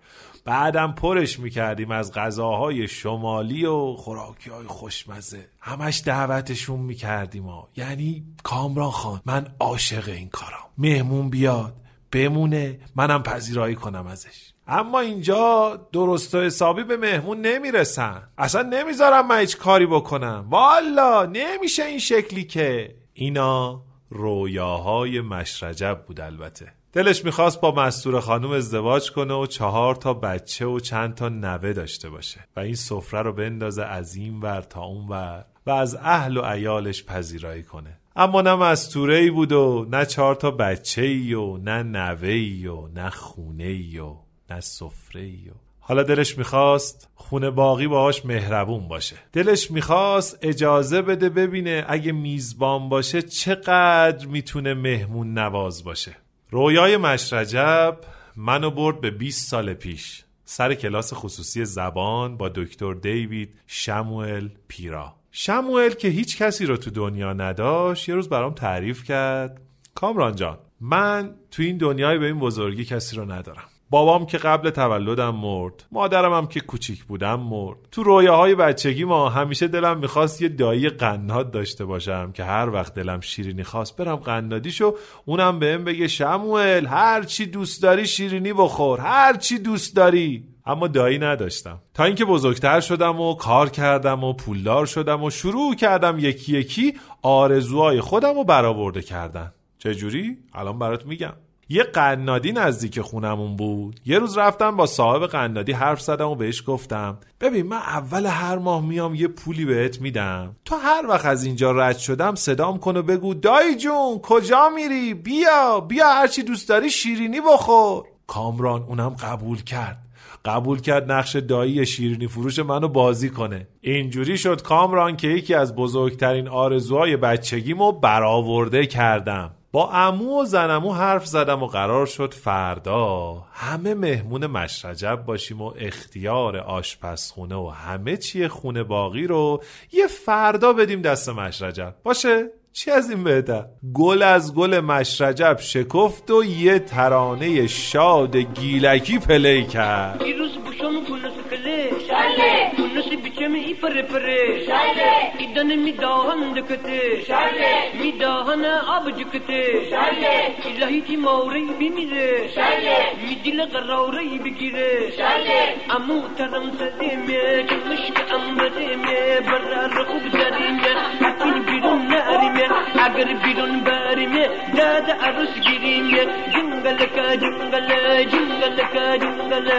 بعدم 0.46 0.92
پرش 0.92 1.40
می‌کردیم 1.40 1.92
از 1.92 2.14
غذاهای 2.14 2.88
شمالی 2.88 3.66
و 3.66 3.94
خوراکی 3.94 4.50
های 4.50 4.68
خوشمزه. 4.68 5.50
همش 5.60 6.02
دعوتشون 6.06 6.80
می‌کردیم 6.80 7.48
و 7.48 7.64
یعنی 7.76 8.26
کامران 8.44 8.92
خان 8.92 9.22
من 9.26 9.48
عاشق 9.60 10.10
این 10.10 10.30
کارم 10.30 10.64
مهمون 10.78 11.30
بیاد 11.30 11.74
بمونه 12.12 12.80
منم 12.96 13.24
پذیرایی 13.24 13.76
کنم 13.76 14.08
ازش. 14.08 14.52
اما 14.68 15.00
اینجا 15.00 15.80
درست 15.92 16.36
و 16.36 16.42
حسابی 16.42 16.84
به 16.84 16.98
مهمون 16.98 17.42
نمی‌رسن. 17.42 18.24
اصلا 18.38 18.62
نمی‌ذارم 18.62 19.28
من 19.28 19.40
هیچ 19.40 19.58
کاری 19.58 19.86
بکنم. 19.86 20.46
والا 20.50 21.26
نمیشه 21.26 21.84
این 21.84 22.00
شکلی 22.00 22.44
که. 22.44 22.96
اینا 23.14 23.82
رویاهای 24.10 25.22
مشرجب 25.22 26.04
بود 26.08 26.22
البته. 26.22 26.74
دلش 26.94 27.26
می‌خواست 27.26 27.62
با 27.62 27.72
مستور 27.72 28.20
خانم 28.20 28.52
ازدواج 28.52 29.12
کنه 29.12 29.34
و 29.34 29.46
چهار 29.46 29.96
تا 29.96 30.14
بچه 30.14 30.66
و 30.66 30.80
چند 30.80 31.16
تا 31.16 31.30
نوه 31.30 31.74
داشته 31.74 32.10
باشه 32.10 32.40
و 32.56 32.60
این 32.60 32.76
سفره 32.76 33.22
رو 33.22 33.34
بندازه 33.34 33.84
از 33.84 34.16
این 34.16 34.40
ور 34.40 34.62
تا 34.62 34.82
اون 34.82 35.08
ور 35.08 35.46
و 35.66 35.72
از 35.72 35.96
اهل 35.96 36.38
و 36.38 36.42
عیالش 36.42 37.04
پذیرایی 37.04 37.64
کنه. 37.64 37.98
اما 38.16 38.42
نه 38.42 38.56
مستوره 38.56 39.16
ای 39.16 39.30
بود 39.30 39.52
و 39.52 39.88
نه 39.92 40.06
چهار 40.06 40.36
تا 40.36 40.52
بچه 40.52 41.02
ای 41.02 41.34
و 41.34 41.58
نه 41.58 41.84
نوه 41.84 42.28
ای 42.28 42.68
و 42.68 42.88
نه 42.88 43.10
خونه 43.10 43.64
ای 43.64 44.00
و 44.00 44.16
نه 44.50 44.60
سفره 44.60 45.22
ای 45.22 45.50
و 45.50 45.54
حالا 45.80 46.04
دلش 46.04 46.38
می‌خواست 46.38 47.10
خونه 47.16 47.50
باقی 47.50 47.88
باهاش 47.88 48.26
مهربون 48.26 48.88
باشه. 48.88 49.16
دلش 49.34 49.72
می‌خواست 49.72 50.38
اجازه 50.42 51.02
بده 51.02 51.30
ببینه 51.30 51.86
اگه 51.88 52.12
میزبان 52.12 52.90
باشه 52.90 53.22
چقدر 53.22 54.26
می‌تونه 54.26 54.74
مهمون 54.74 55.34
نواز 55.34 55.84
باشه. 55.84 56.16
رویای 56.54 56.98
مشرجب 56.98 57.98
منو 58.36 58.72
برد 58.72 59.02
به 59.02 59.12
20 59.12 59.50
سال 59.50 59.74
پیش. 59.74 60.24
سر 60.46 60.74
کلاس 60.74 61.14
خصوصی 61.14 61.66
زبان 61.66 62.38
با 62.38 62.50
دکتر 62.50 62.94
دیوید 62.94 63.54
شموئل 63.68 64.50
پیرا. 64.68 65.16
شموئل 65.32 65.90
که 65.90 66.08
هیچ 66.08 66.38
کسی 66.38 66.66
رو 66.66 66.78
تو 66.78 66.92
دنیا 66.92 67.34
نداشت 67.34 68.10
یه 68.10 68.16
روز 68.16 68.30
برام 68.30 68.54
تعریف 68.54 69.04
کرد. 69.04 69.62
کامران 69.96 70.36
جان 70.36 70.58
من 70.82 71.36
تو 71.52 71.64
این 71.64 71.78
دنیای 71.78 72.18
به 72.18 72.26
این 72.26 72.40
بزرگی 72.40 72.86
کسی 72.86 73.16
رو 73.16 73.32
ندارم. 73.32 73.71
بابام 73.92 74.26
که 74.26 74.38
قبل 74.38 74.70
تولدم 74.70 75.36
مرد 75.36 75.86
مادرم 75.92 76.34
هم 76.34 76.48
که 76.48 76.60
کوچیک 76.60 77.04
بودم 77.04 77.40
مرد. 77.40 77.78
تو 77.92 78.04
رویاهای 78.04 78.56
بچگی 78.56 79.04
ما 79.04 79.30
همیشه 79.30 79.68
دلم 79.68 79.98
می‌خواست 79.98 80.42
یه 80.42 80.50
دایی 80.50 80.90
قناد 80.90 81.52
داشته 81.52 81.86
باشم 81.86 82.32
که 82.32 82.44
هر 82.44 82.70
وقت 82.70 82.94
دلم 82.94 83.20
شیرینی 83.20 83.64
خواست 83.64 83.98
برم 83.98 84.16
قنادیشو 84.16 84.96
اونم 85.26 85.60
بهم 85.60 85.84
بگه 85.84 86.08
شموئل 86.08 86.86
هر 86.86 87.24
چی 87.24 87.46
دوست 87.46 87.84
داری 87.84 88.08
شیرینی 88.08 88.54
بخور 88.54 89.00
هر 89.00 89.38
چی 89.38 89.60
دوست 89.60 89.96
داری. 89.96 90.44
اما 90.66 90.88
دایی 90.88 91.20
نداشتم. 91.20 91.80
تا 91.94 92.04
اینکه 92.04 92.26
بزرگتر 92.26 92.80
شدم 92.80 93.22
و 93.22 93.34
کار 93.34 93.70
کردم 93.70 94.24
و 94.24 94.34
پولدار 94.34 94.86
شدم 94.86 95.24
و 95.24 95.30
شروع 95.30 95.76
کردم 95.76 96.20
یکی 96.20 96.58
یکی 96.58 96.94
آرزوهای 97.22 98.02
خودم 98.02 98.36
رو 98.36 98.44
برآورده 98.44 99.02
کردن. 99.02 99.52
چجوری؟ 99.78 100.38
الان 100.54 100.80
برات 100.80 101.06
میگم. 101.06 101.34
یه 101.72 101.84
قنادی 101.84 102.52
نزدیک 102.52 103.02
خونمون 103.02 103.56
بود. 103.56 104.00
یه 104.06 104.20
روز 104.20 104.38
رفتم 104.38 104.78
با 104.78 104.86
صاحب 104.86 105.26
قنادی 105.26 105.72
حرف 105.72 106.02
زدم 106.02 106.28
و 106.28 106.36
بهش 106.36 106.64
گفتم 106.68 107.18
ببین 107.42 107.68
من 107.68 107.78
اول 107.78 108.26
هر 108.26 108.58
ماه 108.58 108.86
میام 108.86 109.16
یه 109.16 109.28
پولی 109.28 109.66
بهت 109.66 110.02
میدم. 110.02 110.56
تو 110.66 110.76
هر 110.76 111.06
وقت 111.08 111.26
از 111.26 111.44
اینجا 111.44 111.72
رد 111.72 111.98
شدم 111.98 112.36
صدام 112.36 112.80
کن 112.80 112.98
و 112.98 113.02
بگو 113.02 113.34
دایی 113.34 113.76
جون 113.76 114.20
کجا 114.24 114.70
میری؟ 114.76 115.14
بیا 115.14 115.80
بیا 115.80 116.08
هرچی 116.08 116.44
دوست 116.44 116.70
داری 116.70 116.90
شیرینی 116.90 117.42
بخور. 117.42 118.04
کامران 118.28 118.84
اونم 118.84 119.10
قبول 119.10 119.62
کرد. 119.64 119.98
قبول 120.46 120.82
کرد 120.82 121.12
نقش 121.12 121.36
دایی 121.36 121.86
شیرینی 121.86 122.28
فروش 122.28 122.60
منو 122.60 122.88
بازی 122.88 123.30
کنه. 123.30 123.68
اینجوری 123.82 124.38
شد 124.38 124.62
کامران 124.62 125.18
که 125.18 125.28
یکی 125.28 125.54
از 125.54 125.76
بزرگترین 125.76 126.48
آرزوهای 126.48 127.18
بچگیمو 127.18 127.92
برآورده 127.92 128.86
کردم. 128.86 129.52
با 129.74 129.90
امو 129.92 130.42
و 130.42 130.46
زنمو 130.46 130.94
حرف 130.94 131.26
زدم 131.26 131.64
و 131.64 131.68
قرار 131.68 132.06
شد 132.06 132.34
فردا. 132.34 133.34
همه 133.54 133.94
مهمون 133.94 134.48
مشرجب 134.48 135.24
باشیم 135.26 135.62
و 135.62 135.74
اختیار 135.78 136.58
آشپزخونه 136.58 137.56
و 137.56 137.70
همه 137.70 138.18
چیه 138.18 138.48
خونه 138.48 138.84
باقی 138.84 139.28
رو 139.28 139.64
یه 139.92 140.08
فردا 140.08 140.74
بدیم 140.74 141.02
دست 141.02 141.30
مشرجب. 141.30 141.96
باشه؟ 142.04 142.50
چی 142.74 142.92
از 142.92 143.10
این 143.10 143.24
بهتر؟ 143.24 143.66
گل 143.94 144.22
از 144.22 144.56
گل 144.56 144.80
مشرجب 144.80 145.58
شکفت 145.60 146.32
و 146.32 146.44
یه 146.44 146.80
ترانه 146.80 147.68
شاد 147.68 148.36
گیلکی 148.36 149.20
پلی 149.20 149.66
کرد. 149.66 150.24
دیروز 150.24 150.52
بوشم 150.58 151.06
کنس 151.06 151.34
کله. 151.50 151.90
شله 152.08 152.72
کنس 152.78 153.11
بیچم 153.42 153.54
ای 153.54 153.74
پره 153.74 154.02
پره 154.02 154.66
شله 154.66 155.12
ایدن 155.38 155.76
میداهن 155.76 156.54
دکته 156.54 157.24
شله 157.28 157.72
میداهن 158.02 158.66
آب 158.66 159.06
جکته 159.20 159.90
شله 159.90 160.34
الهی 160.66 161.02
تی 161.02 161.16
موری 161.16 161.66
بمیره 161.80 162.48
شله 162.56 162.98
میدیل 163.28 163.66
قراری 163.66 164.40
بگیره 164.40 165.12
شله 165.18 165.60
امو 165.96 166.22
ترم 166.38 166.72
سدیمه 166.80 167.64
کمشک 167.64 168.18
امبدیمه 168.36 169.40
برار 169.48 170.06
خوب 170.06 170.24
داریمه 170.32 170.92
حتین 171.22 171.58
بیرون 171.64 172.02
ناریمه 172.14 172.66
اگر 173.06 173.34
بیرون 173.44 173.80
باریمه 173.80 174.50
داد 174.78 175.12
عروس 175.12 175.54
گیریمه 175.66 176.26
جنگلکا 176.54 177.36
جنگل 177.36 177.90
جنگلکا 178.24 179.18
جنگل 179.18 179.70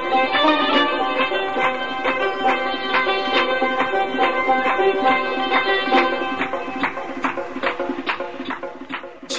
Thank 0.00 0.74
you. 0.74 0.87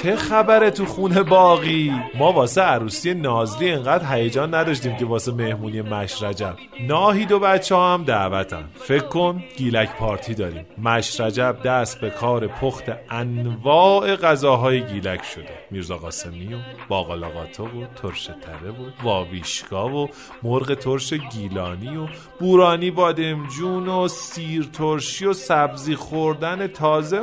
چه 0.02 0.16
خبره 0.16 0.70
تو 0.70 0.86
خونه 0.86 1.22
باقی؟ 1.22 1.92
ما 2.14 2.32
واسه 2.32 2.60
عروسی 2.60 3.14
نازلی 3.14 3.70
انقدر 3.70 4.14
هیجان 4.14 4.54
نداشتیم 4.54 4.96
که 4.96 5.06
واسه 5.06 5.32
مهمونی 5.32 5.82
مشرجب. 5.82 6.56
ناهید 6.88 7.32
و 7.32 7.38
بچه 7.38 7.74
ها 7.74 7.94
هم 7.94 8.04
دعوتن. 8.04 8.64
فکر 8.74 9.04
کن 9.04 9.44
گیلک 9.56 9.96
پارتی 9.96 10.34
داریم. 10.34 10.66
مشرجب 10.78 11.56
دست 11.64 12.00
به 12.00 12.10
کار 12.10 12.46
پخت 12.46 12.84
انواع 13.10 14.16
غذاهای 14.16 14.82
گیلک 14.82 15.24
شده. 15.24 15.58
میرزا 15.70 15.96
قاسمی 15.96 16.54
و 16.54 16.58
باقلاقاتا 16.88 17.64
و 17.64 17.86
ترش 18.02 18.24
تره 18.24 18.70
و 18.70 19.02
واویشکا 19.02 19.88
و 19.88 20.08
مرغ 20.42 20.74
ترش 20.74 21.12
گیلانی 21.12 21.96
و 21.96 22.06
بورانی 22.40 22.90
بادمجون 22.90 23.88
و 23.88 24.08
سیر 24.08 24.68
ترشی 24.72 25.26
و 25.26 25.32
سبزی 25.32 25.94
خوردن 25.94 26.66
تازه. 26.66 27.20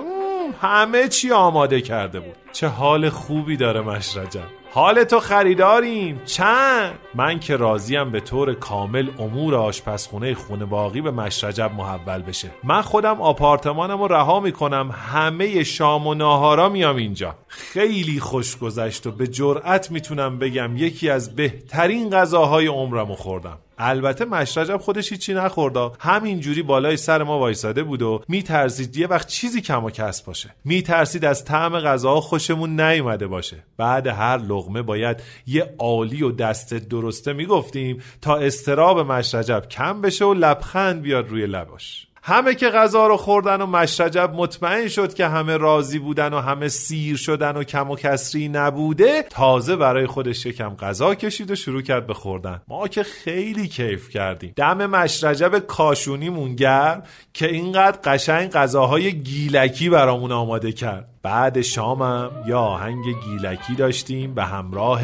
همه 0.61 1.07
چی 1.07 1.31
آماده 1.31 1.81
کرده 1.81 2.19
بود. 2.19 2.46
چه 2.58 2.67
حال 2.67 3.10
خوبی 3.10 3.58
داره 3.58 3.82
مشرجب 3.82 4.43
حال 4.72 5.04
تو 5.04 5.20
خریداریم. 5.20 6.22
چند؟ 6.26 7.00
من 7.15 7.39
که 7.39 7.56
راضیم 7.56 8.12
به 8.12 8.20
طور 8.20 8.54
کامل 8.54 9.10
امور 9.20 9.56
آشپزخونه 9.56 10.34
خونه 10.34 10.65
باقی 10.65 11.02
به 11.02 11.12
مشرجب 11.12 11.72
محول 11.78 12.22
بشه. 12.22 12.52
من 12.63 12.82
خودم 12.82 13.22
آپارتمانم 13.22 14.04
رها 14.04 14.39
می‌کنم. 14.39 14.96
همه 15.12 15.63
شام 15.63 16.08
و 16.08 16.13
ناهارا 16.13 16.70
میام 16.70 16.96
اینجا. 16.96 17.36
خیلی 17.48 18.20
خوش 18.20 18.58
گذشت 18.58 19.08
و 19.08 19.12
به 19.12 19.28
جرأت 19.28 19.91
می‌تونم 19.91 20.39
بگم 20.39 20.78
یکی 20.78 21.10
از 21.10 21.36
بهترین 21.36 22.10
غذاهای 22.10 22.67
عمرمو 22.67 23.15
خوردم. 23.15 23.58
البته 23.77 24.25
مشرجب 24.25 24.77
خودش 24.77 25.11
هیچی 25.11 25.33
نخوردا 25.33 25.93
همینجوری 25.99 26.63
بالای 26.63 26.97
سر 26.97 27.23
ما 27.23 27.39
وایساده 27.39 27.83
بود 27.83 28.01
و 28.01 28.23
میترسید 28.27 28.97
یه 28.97 29.07
وقت 29.07 29.27
چیزی 29.27 29.61
کم 29.61 29.83
و 29.85 29.89
کس 29.89 30.21
باشه. 30.21 30.49
میترسید 30.65 31.25
از 31.25 31.45
طعم 31.45 31.79
غذاها 31.79 32.21
خوشمون 32.21 32.81
نیومده 32.81 33.27
باشه. 33.27 33.63
بعد 33.77 34.07
هر 34.07 34.37
لغمه 34.37 34.81
باید 34.81 35.23
یه 35.47 35.75
عالی 35.79 36.23
و 36.23 36.31
دست 36.31 36.73
درسته 36.73 37.33
می‌گفتیم 37.33 38.03
تا 38.21 38.37
استراب 38.37 38.99
مشرجب 38.99 39.65
کم 39.69 40.01
بشه 40.01 40.25
و 40.25 40.33
لبخند 40.33 41.01
بیاد 41.01 41.29
روی 41.29 41.47
لباش. 41.47 42.07
همه 42.29 42.55
که 42.55 42.69
غذا 42.69 43.07
رو 43.07 43.17
خوردن 43.17 43.61
و 43.61 43.65
مشرجب 43.65 44.31
مطمئن 44.35 44.87
شد 44.87 45.13
که 45.13 45.27
همه 45.27 45.57
راضی 45.57 45.99
بودن 45.99 46.33
و 46.33 46.39
همه 46.39 46.67
سیر 46.67 47.17
شدن 47.17 47.57
و 47.57 47.63
کم 47.63 47.91
و 47.91 47.95
کسری 47.95 48.49
نبوده 48.49 49.23
تازه 49.29 49.75
برای 49.75 50.07
خودش 50.07 50.45
یکم 50.45 50.75
غذا 50.75 51.15
کشید 51.15 51.51
و 51.51 51.55
شروع 51.55 51.81
کرد 51.81 52.07
به 52.07 52.13
خوردن. 52.13 52.61
ما 52.67 52.87
که 52.87 53.03
خیلی 53.03 53.67
کیف 53.67 54.09
کردیم. 54.09 54.53
دم 54.55 54.85
مشرجب 54.85 55.59
کاشونیمون 55.59 56.55
گرم 56.55 57.03
که 57.33 57.47
اینقدر 57.47 57.99
قشنگ 58.03 58.51
غذاهای 58.51 59.13
گیلکی 59.13 59.89
برامون 59.89 60.31
آماده 60.31 60.71
کرد. 60.71 61.09
بعد 61.23 61.62
شامم 61.62 62.32
یا 62.45 62.60
آهنگ 62.60 63.06
گیلکی 63.25 63.75
داشتیم 63.75 64.34
به 64.34 64.43
همراه 64.43 65.01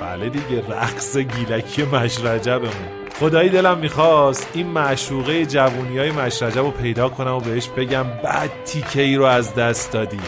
بله 0.00 0.28
دیگه 0.32 0.68
رقص 0.68 1.16
گیلکی 1.16 1.84
مشرجبمون. 1.84 3.02
خدایی 3.20 3.48
دلم 3.48 3.78
می‌خواست 3.78 4.48
این 4.54 4.66
معشوقه 4.66 5.46
جوونی 5.46 5.98
های 5.98 6.10
مشرجب 6.10 6.58
رو 6.58 6.70
پیدا 6.70 7.08
کنم 7.08 7.34
و 7.34 7.40
بهش 7.40 7.68
بگم 7.68 8.04
بعد 8.24 8.50
تیکه 8.64 9.02
ای 9.02 9.16
رو 9.16 9.24
از 9.24 9.54
دست 9.54 9.92
دادی. 9.92 10.20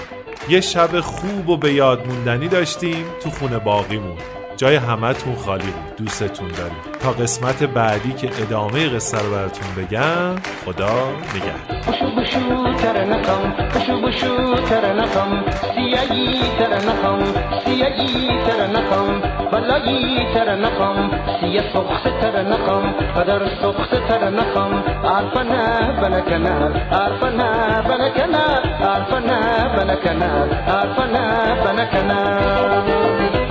یه 0.49 0.61
شب 0.61 1.01
خوب 1.01 1.49
و 1.49 1.57
به 1.57 1.73
یاد 1.73 2.07
موندنی 2.07 2.49
داشتیم 2.49 3.05
تو 3.23 3.31
خونه 3.31 3.59
باقیمون. 3.59 4.44
جای 4.57 4.77
همتون 4.77 5.35
خالی 5.35 5.65
بود 5.65 5.97
دوستتون 5.97 6.49
داریم 6.49 6.77
تا 7.01 7.13
قسمت 7.13 7.63
بعدی 7.63 8.13
که 8.13 8.31
ادامه 8.43 8.89
قصه 8.89 9.19
رو 9.19 9.31
براتون 9.31 9.69
بگم 9.77 10.35
خدا 10.65 11.09
نگهدار 11.35 11.85
بشو 11.89 12.11
بشو 12.11 12.75
ترنقم 12.75 13.55
بشو 13.75 14.01
بشو 14.01 14.55
ترنقم 14.55 15.45
سیایی 15.75 16.41
ترنقم 16.59 17.19
سیایی 17.65 18.29
ترنقم 18.47 19.23
بلایی 19.53 20.19
ترنقم 20.35 21.11
سیه 21.41 21.63
سخت 21.73 22.21
ترنقم 22.21 22.93
قدر 23.17 23.47
سخت 23.63 24.09
ترنقم 24.09 24.83
عرفنا 25.05 25.93
بلكنا 26.03 26.55
عرفنا 26.93 27.81
بلكنا 27.89 28.45
عرفنا 28.81 29.69
بلكنا 29.77 30.49
عرفنا 30.69 31.55
بلكنا 31.65 33.44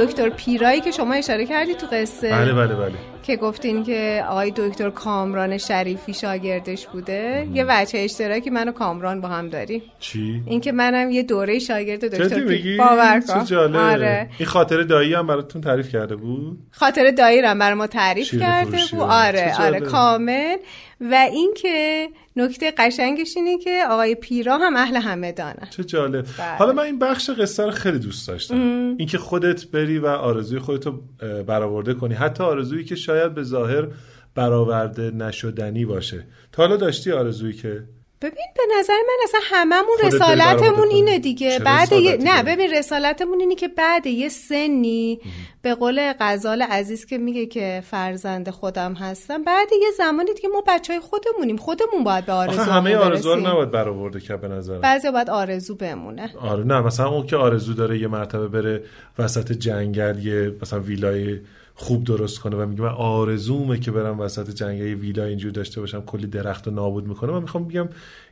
دکتر 0.00 0.28
پیرایی 0.28 0.80
که 0.80 0.90
شما 0.90 1.14
اشاره 1.14 1.46
کردی 1.46 1.74
تو 1.74 1.86
قصه. 1.92 2.30
بله 2.30 2.52
بله 2.52 2.74
بله. 2.74 2.92
که 3.22 3.36
گفتین 3.36 3.84
که 3.84 4.24
آقای 4.28 4.52
دکتر 4.56 4.90
کامران 4.90 5.58
شریفی 5.58 6.14
شاگردش 6.14 6.86
بوده. 6.86 7.48
یه 7.54 7.64
وجه 7.68 7.98
اشتراکی 8.00 8.50
من 8.50 8.68
و 8.68 8.72
کامران 8.72 9.20
با 9.20 9.28
هم 9.28 9.48
داریم. 9.48 9.82
چی؟ 9.98 10.42
اینکه 10.46 10.72
منم 10.72 11.10
یه 11.10 11.22
دوره 11.22 11.58
شاگرد 11.58 12.04
دکتر 12.04 12.28
جدی 12.28 12.40
پی- 12.40 12.46
میگی؟ 12.46 12.76
باور 12.76 13.20
کن. 13.28 13.76
آره. 13.76 14.28
این 14.38 14.48
خاطر 14.48 14.82
دایی 14.82 15.14
هم 15.14 15.26
براتون 15.26 15.60
تعریف 15.62 15.88
کرده 15.88 16.16
بود؟ 16.16 16.58
خاطر 16.70 17.10
دایرم 17.10 17.58
برای 17.58 17.74
ما 17.74 17.86
تعریف 17.86 18.34
کرده 18.40 18.70
بود. 18.92 19.00
آره 19.00 19.62
آره. 19.62 19.80
کامل. 19.80 20.56
و 21.00 21.28
اینکه 21.32 22.08
نکته 22.36 22.72
قشنگش 22.78 23.36
اینه 23.36 23.58
که 23.58 23.84
آقای 23.90 24.14
پیرا 24.14 24.58
هم 24.58 24.76
اهل 24.76 24.96
همدانه 24.96 25.68
چه 25.70 25.84
جالب. 25.84 26.26
بله. 26.38 26.56
حالا 26.56 26.72
من 26.72 26.82
این 26.82 26.98
بخش 26.98 27.30
قصه 27.30 27.64
رو 27.64 27.70
خیلی 27.70 27.98
دوست 27.98 28.28
داشتم. 28.28 28.94
اینکه 28.98 29.18
خودت 29.18 29.66
بری 29.66 29.98
و 29.98 30.06
آرزوی 30.06 30.58
خودتو 30.58 31.00
اه، 31.22 31.42
برآورده 31.42 31.94
کنی. 31.94 32.14
حتی 32.14 32.44
آرزویی 32.44 32.84
که 32.84 32.94
شاید 32.94 33.34
به 33.34 33.42
ظاهر 33.42 33.88
برآورده 34.34 35.10
نشدنی 35.10 35.84
باشه. 35.84 36.26
تا 36.52 36.62
حالا 36.62 36.76
داشتی 36.76 37.12
آرزویی 37.12 37.52
که 37.52 37.82
ببین 38.22 38.46
به 38.56 38.62
نظر 38.78 38.92
من 38.92 39.16
اصلا 39.24 39.40
هممون 39.44 39.96
رسالتمون. 40.04 40.88
اینه 40.88 41.18
دیگه. 41.18 41.58
بعد 41.58 41.92
یه... 41.92 42.16
نه؟ 42.16 42.42
ببین 42.42 42.70
رسالتمون 42.70 43.40
اینه 43.40 43.54
که 43.54 43.68
بعد 43.68 44.06
یه 44.06 44.28
سنی 44.28 45.20
به 45.62 45.74
قول 45.74 46.12
غزال 46.20 46.62
عزیز 46.62 47.06
که 47.06 47.18
میگه 47.18 47.46
که 47.46 47.82
فرزند 47.90 48.50
خودم 48.50 48.94
هستم 48.94 49.42
بعد 49.42 49.68
یه 49.82 49.90
زمانی 49.98 50.34
دیگه 50.34 50.48
ما 50.48 50.62
بچه 50.66 50.92
های 50.92 51.00
خودمونیم. 51.00 51.56
خودمون 51.56 52.04
باید 52.04 52.26
به 52.26 52.32
آخه 52.32 52.48
آرزو 52.48 52.70
همه 52.70 52.96
آرزوها 52.96 53.34
رو 53.34 53.40
نباید 53.40 53.70
برآورده 53.70 54.20
کرد 54.20 54.40
به 54.40 54.48
نظر 54.48 54.78
بعضی 54.78 55.10
باید 55.10 55.30
آرزو 55.30 55.74
بمونه. 55.74 56.34
آره 56.40 56.64
نه 56.64 56.80
مثلا 56.80 57.08
اون 57.08 57.26
که 57.26 57.36
آرزو 57.36 57.74
داره 57.74 57.98
یه 57.98 58.08
مرتبه 58.08 58.48
بره 58.48 58.82
وسط 59.18 59.52
جنگل 59.52 60.26
یه 60.26 60.56
مثلا 60.62 60.80
ویلای 60.80 61.40
خوب 61.80 62.04
درست 62.04 62.38
کنه 62.38 62.56
و 62.56 62.66
میگه 62.66 62.82
من 62.82 62.88
آرزومه 62.88 63.80
که 63.80 63.90
برم 63.90 64.20
وسط 64.20 64.50
جنگه 64.50 64.94
ویلا 64.94 65.24
اینجور 65.24 65.52
داشته 65.52 65.80
باشم 65.80 66.00
کلی 66.00 66.26
درخت 66.26 66.66
رو 66.66 66.72
نابود 66.74 67.06
می‌کنه. 67.06 67.32
من 67.32 67.42
می‌خوام 67.42 67.68
بگم 67.68 67.88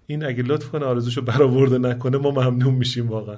این 0.06 0.24
اگه 0.24 0.42
لطف 0.42 0.68
کنه 0.68 0.86
آرزوشو 0.86 1.22
برآورده 1.22 1.78
نکنه 1.78 2.18
ما 2.18 2.30
ممنون 2.30 2.74
میشیم 2.74 3.08
واقعا. 3.08 3.36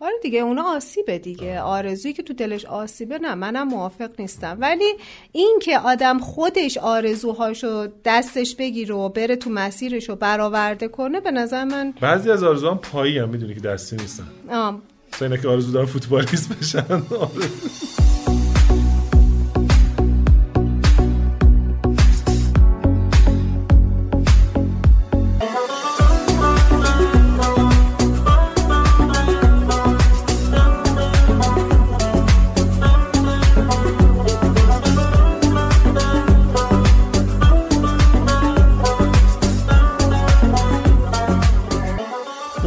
آره 0.00 0.14
دیگه 0.22 0.38
اونا 0.40 0.62
آسیبه 0.62 1.18
دیگه. 1.18 1.60
آرزویی 1.60 2.14
که 2.14 2.22
تو 2.22 2.32
دلش 2.34 2.64
آسیبه 2.64 3.18
نه 3.18 3.34
منم 3.34 3.68
موافق 3.68 4.10
نیستم. 4.18 4.56
ولی 4.60 4.94
این 5.32 5.58
که 5.62 5.78
آدم 5.78 6.18
خودش 6.18 6.78
آرزوهاشو 6.78 7.88
دستش 8.04 8.54
بگیره 8.54 8.94
و 8.94 9.08
بره 9.08 9.36
تو 9.36 9.50
مسیرش 9.50 10.08
رو 10.08 10.16
برآورده 10.16 10.88
کنه 10.88 11.20
به 11.20 11.30
نظر 11.30 11.64
من 11.64 11.94
بعضی 12.00 12.30
از 12.30 12.42
آرزوام 12.42 12.78
پایی 12.78 13.18
هم 13.18 13.28
می‌دونی 13.28 13.54
که 13.54 13.60
دستی 13.60 13.96
نیستن. 13.96 14.26
آم. 14.50 14.82
که 15.42 15.48
آرزو 15.48 15.72
دارن 15.72 15.86
فوتبالیست 15.86 16.58
بشن. 16.58 16.86
آره. 17.20 17.48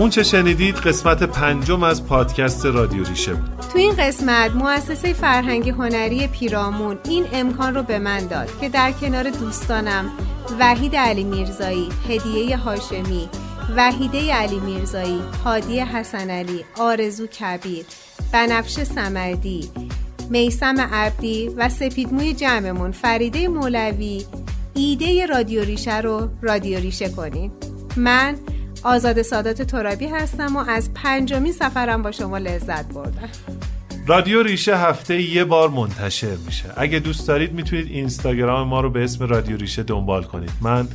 اون 0.04 0.10
چه 0.10 0.24
شنیدید 0.24 0.76
قسمت 0.76 1.24
پنجم 1.24 1.84
از 1.84 2.06
پادکست 2.06 2.66
رادیو 2.66 3.04
ریشه 3.04 3.34
بود. 3.34 3.60
تو 3.74 3.80
این 3.80 3.96
قسمت 3.96 4.52
مؤسسه 4.52 5.14
فرهنگی 5.14 5.70
هنری 5.70 6.28
پیرامون 6.28 6.98
این 7.04 7.26
امکان 7.34 7.76
رو 7.76 7.84
به 7.84 8.00
من 8.00 8.28
داد 8.28 8.60
که 8.62 8.70
در 8.70 8.92
کنار 8.92 9.30
دوستانم 9.30 10.06
وحید 10.60 10.96
علی 10.96 11.24
میرزایی، 11.24 11.90
هدیه 12.10 12.58
هاشمی، 12.58 13.30
وحیده 13.78 14.34
علی 14.34 14.60
میرزایی، 14.60 15.20
هادی 15.46 15.80
حسن 15.80 16.30
علی، 16.30 16.66
آرزو 16.78 17.28
کبیر، 17.28 17.86
بنفش 18.32 18.84
سمردی، 18.84 19.70
میسم 20.30 20.82
عبدی 20.82 21.50
و 21.58 21.70
سپیدموی 21.70 22.34
جمعمون 22.34 22.92
فریده 22.92 23.48
مولوی 23.48 24.26
ایده 24.74 25.26
رادیو 25.26 25.64
ریشه 25.64 26.02
رو 26.02 26.30
رادیو 26.42 26.80
ریشه 26.80 27.10
کنیم 27.10 27.52
من 27.98 28.36
آزاد 28.84 29.22
سادات 29.22 29.62
ترابی 29.62 30.08
هستم 30.08 30.56
و 30.56 30.64
از 30.70 30.94
پنجمین 30.94 31.52
سفرم 31.52 32.02
با 32.02 32.12
شما 32.12 32.38
لذت 32.38 32.94
بردم. 32.94 33.30
رادیو 34.08 34.44
ریشه 34.44 34.78
هفته 34.78 35.22
یه 35.22 35.44
بار 35.44 35.70
منتشر 35.70 36.36
میشه. 36.46 36.66
اگه 36.78 37.00
دوست 37.00 37.28
دارید 37.28 37.54
می‌تونید 37.54 37.88
اینستاگرام 37.88 38.68
ما 38.68 38.82
رو 38.82 38.90
به 38.90 39.04
اسم 39.04 39.26
رادیو 39.26 39.58
ریشه 39.58 39.84
دنبال 39.84 40.24
کنید. 40.24 40.52
من 40.62 40.88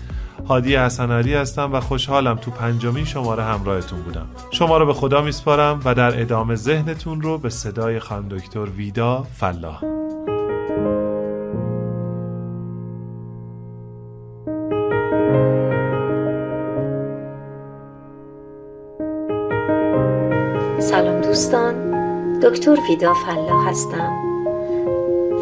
هادی 0.49 0.77
حسن 0.77 1.11
علی 1.11 1.35
هستم 1.35 1.73
و 1.73 1.81
خوشحالم 1.81 2.37
تو 2.37 2.51
پنجمین 2.51 3.05
شماره 3.05 3.45
همراهتون 3.45 4.03
بودم. 4.03 4.27
شما 4.51 4.79
رو 4.79 4.87
به 4.87 4.95
خدا 4.95 5.23
میسپارم 5.23 5.81
و 5.85 5.95
در 5.95 6.21
ادامه 6.21 6.55
ذهنتون 6.55 7.23
رو 7.23 7.39
به 7.39 7.51
صدای 7.51 7.99
خانم 7.99 8.29
دکتر 8.29 8.65
ویدا 8.65 9.27
فلاح. 9.35 9.98
دوستان 21.39 22.41
دکتر 22.41 22.79
ویدا 22.89 23.15
فلاح 23.15 23.69
هستم 23.69 24.13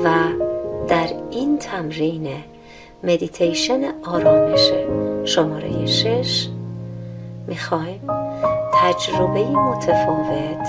و 0.04 0.08
در 0.88 1.08
این 1.30 1.58
تمرین 1.58 2.28
مدیتیشن 3.04 3.80
آرامش 4.04 4.72
شماره 5.24 5.86
شش 5.86 6.48
می‌خوایم 7.46 8.00
تجربه 8.74 9.44
متفاوت 9.44 10.68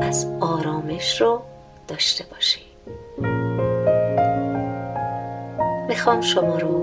از 0.00 0.26
آرامش 0.40 1.20
رو 1.20 1.40
داشته 1.88 2.24
باشیم 2.34 2.62
می‌خوام 5.88 6.20
شما 6.20 6.58
رو 6.58 6.80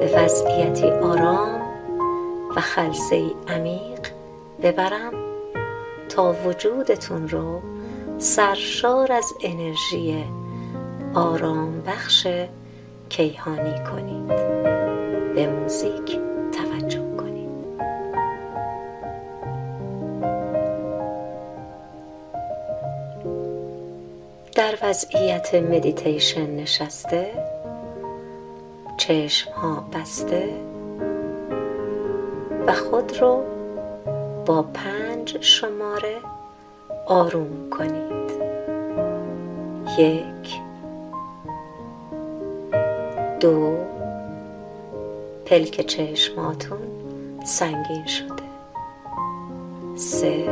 به 0.00 0.10
وضعیتی 0.16 0.86
آرام 0.90 1.62
و 2.56 2.60
خلصه 2.60 3.22
عمیق 3.48 4.00
ببرم. 4.62 5.21
تا 6.14 6.36
وجودتون 6.44 7.28
رو 7.28 7.62
سرشار 8.18 9.12
از 9.12 9.34
انرژی 9.42 10.24
آرام 11.14 11.80
بخش 11.80 12.26
کیهانی 13.08 13.84
کنید. 13.84 14.26
به 15.34 15.46
موزیک 15.46 16.18
توجه 16.52 17.16
کنید. 17.16 17.52
در 24.54 24.74
وضعیت 24.82 25.54
مدیتیشن 25.54 26.50
نشسته 26.50 27.30
چشم 28.96 29.52
ها 29.52 29.84
بسته 29.92 30.48
و 32.66 32.72
خود 32.72 33.20
رو 33.20 33.42
با 34.46 34.62
پنج 34.62 35.01
شماره 35.26 36.16
آروم 37.06 37.70
کنید. 37.70 38.32
یک 39.98 40.60
دو 43.40 43.76
پلک 45.46 45.80
چشماتون 45.86 46.78
سنگین 47.44 48.06
شده. 48.06 48.42
سه 49.96 50.44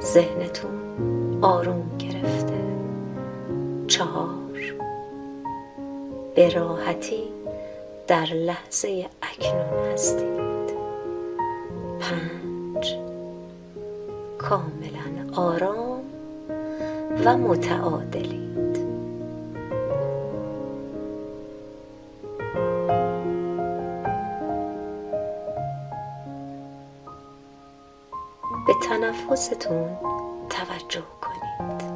ذهنتون 0.00 1.38
آروم 1.42 1.90
گرفته. 1.98 2.54
چهار 3.86 4.36
به 6.36 6.48
راحتی 6.48 7.22
در 8.06 8.26
لحظه 8.26 9.06
اکنون 9.22 9.92
هستید. 9.92 10.45
آرام 15.36 16.02
و 17.24 17.36
متعادلید 17.36 18.72
به 28.66 28.74
تنفستون 28.88 29.88
توجه 30.50 31.02
کنید. 31.20 31.86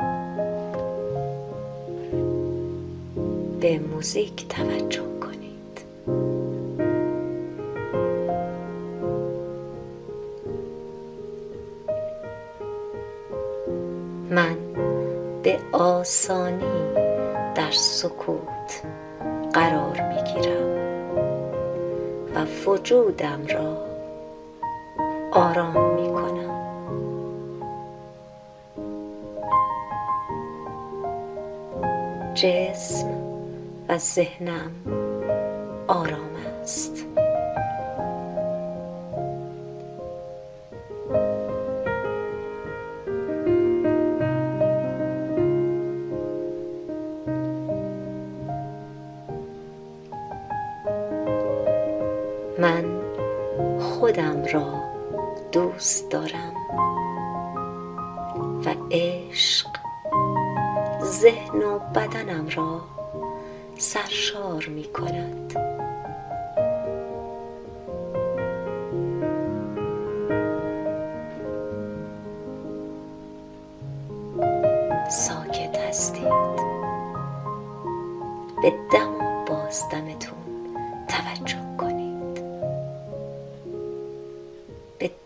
به 3.60 3.78
موزیک 3.78 4.48
توجه. 4.48 5.19
آسانی 16.10 16.94
در 17.54 17.70
سکوت 17.70 18.82
قرار 19.52 20.00
می 20.00 20.32
گیرم 20.32 20.70
و 22.34 22.44
وجودم 22.66 23.46
را 23.46 23.86
آرام 25.32 25.94
می 25.94 26.08
کنم 26.08 26.50
جسم 32.34 33.08
و 33.88 33.98
ذهنم 33.98 34.70
آرام 35.88 36.30
است. 36.62 37.09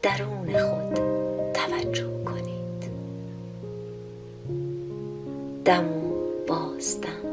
درون 0.03 0.59
خود 0.59 0.95
توجه 1.55 2.25
کنید. 2.25 2.91
دم 5.65 5.85
و 5.89 6.15
بازدم 6.49 7.25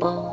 با 0.00 0.27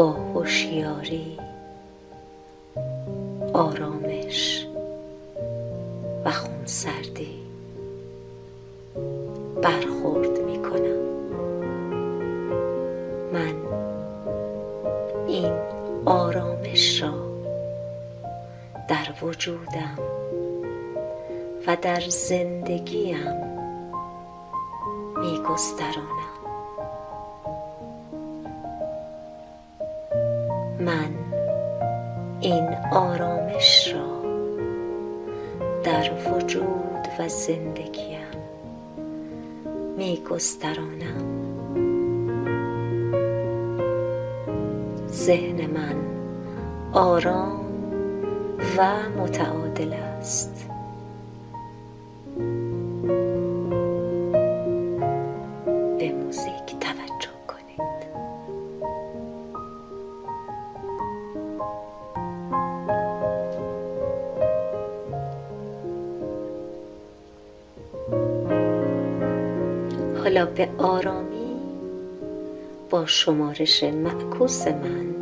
با 0.00 0.16
آرامش 3.54 4.66
و 6.24 6.30
خونسردی 6.30 7.40
برخورد 9.62 10.38
می 10.38 10.62
کنم 10.62 11.00
من 13.32 13.54
این 15.28 15.52
آرامش 16.04 17.02
را 17.02 17.14
در 18.88 19.14
وجودم 19.22 19.98
و 21.66 21.76
در 21.82 22.00
زندگیم 22.08 23.34
می 25.20 25.38
گسترانم 25.48 26.29
من 30.80 31.14
این 32.40 32.68
آرامش 32.92 33.94
را 33.94 34.20
در 35.84 36.10
وجود 36.32 37.08
و 37.18 37.28
زندگیم 37.28 38.26
می 39.96 40.22
گسترانم 40.30 41.40
ذهن 45.08 45.66
من 45.66 45.96
آرام 46.92 47.60
و 48.76 49.08
متعادل 49.18 49.92
است. 49.92 50.69
شمارش 73.06 73.84
معکوس 73.84 74.66
من 74.66 75.14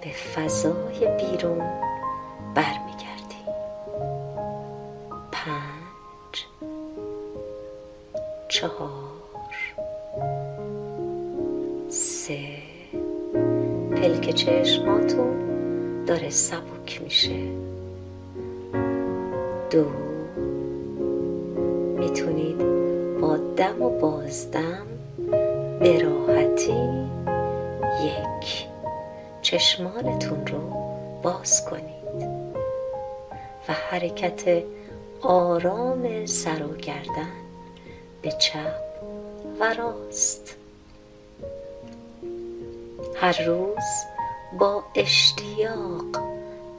به 0.00 0.10
فضای 0.34 1.08
بیرون 1.18 1.62
برمیگردیم 2.54 3.54
پنج 5.32 6.44
چهار 8.48 9.08
سه. 11.88 12.38
پلک 13.96 14.30
چشماتون 14.30 15.34
داره 16.04 16.30
سبک 16.30 17.02
میشه. 17.02 17.38
دو. 19.70 19.84
می‌تونید 21.98 22.58
با 23.20 23.36
دم 23.36 23.82
و 23.82 23.90
بازدم 23.90 24.86
به 25.80 25.98
راحتی. 25.98 27.08
یک. 28.04 28.66
چشمانتون 29.42 30.46
رو 30.46 30.60
باز 31.22 31.64
کنید 31.64 32.28
و 33.68 33.72
حرکت 33.72 34.62
آرام 35.22 36.26
سر 36.26 36.62
و 36.62 36.76
گردن 36.76 37.32
به 38.22 38.32
چپ 38.32 38.74
و 39.60 39.74
راست. 39.74 40.56
هر 43.16 43.42
روز 43.46 44.04
با 44.58 44.82
اشتیاق 44.94 46.04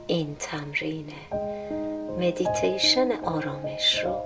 این 0.06 0.36
تمرین 0.38 1.12
مدیتیشن 2.18 3.12
آرامش 3.12 4.04
رو 4.04 4.16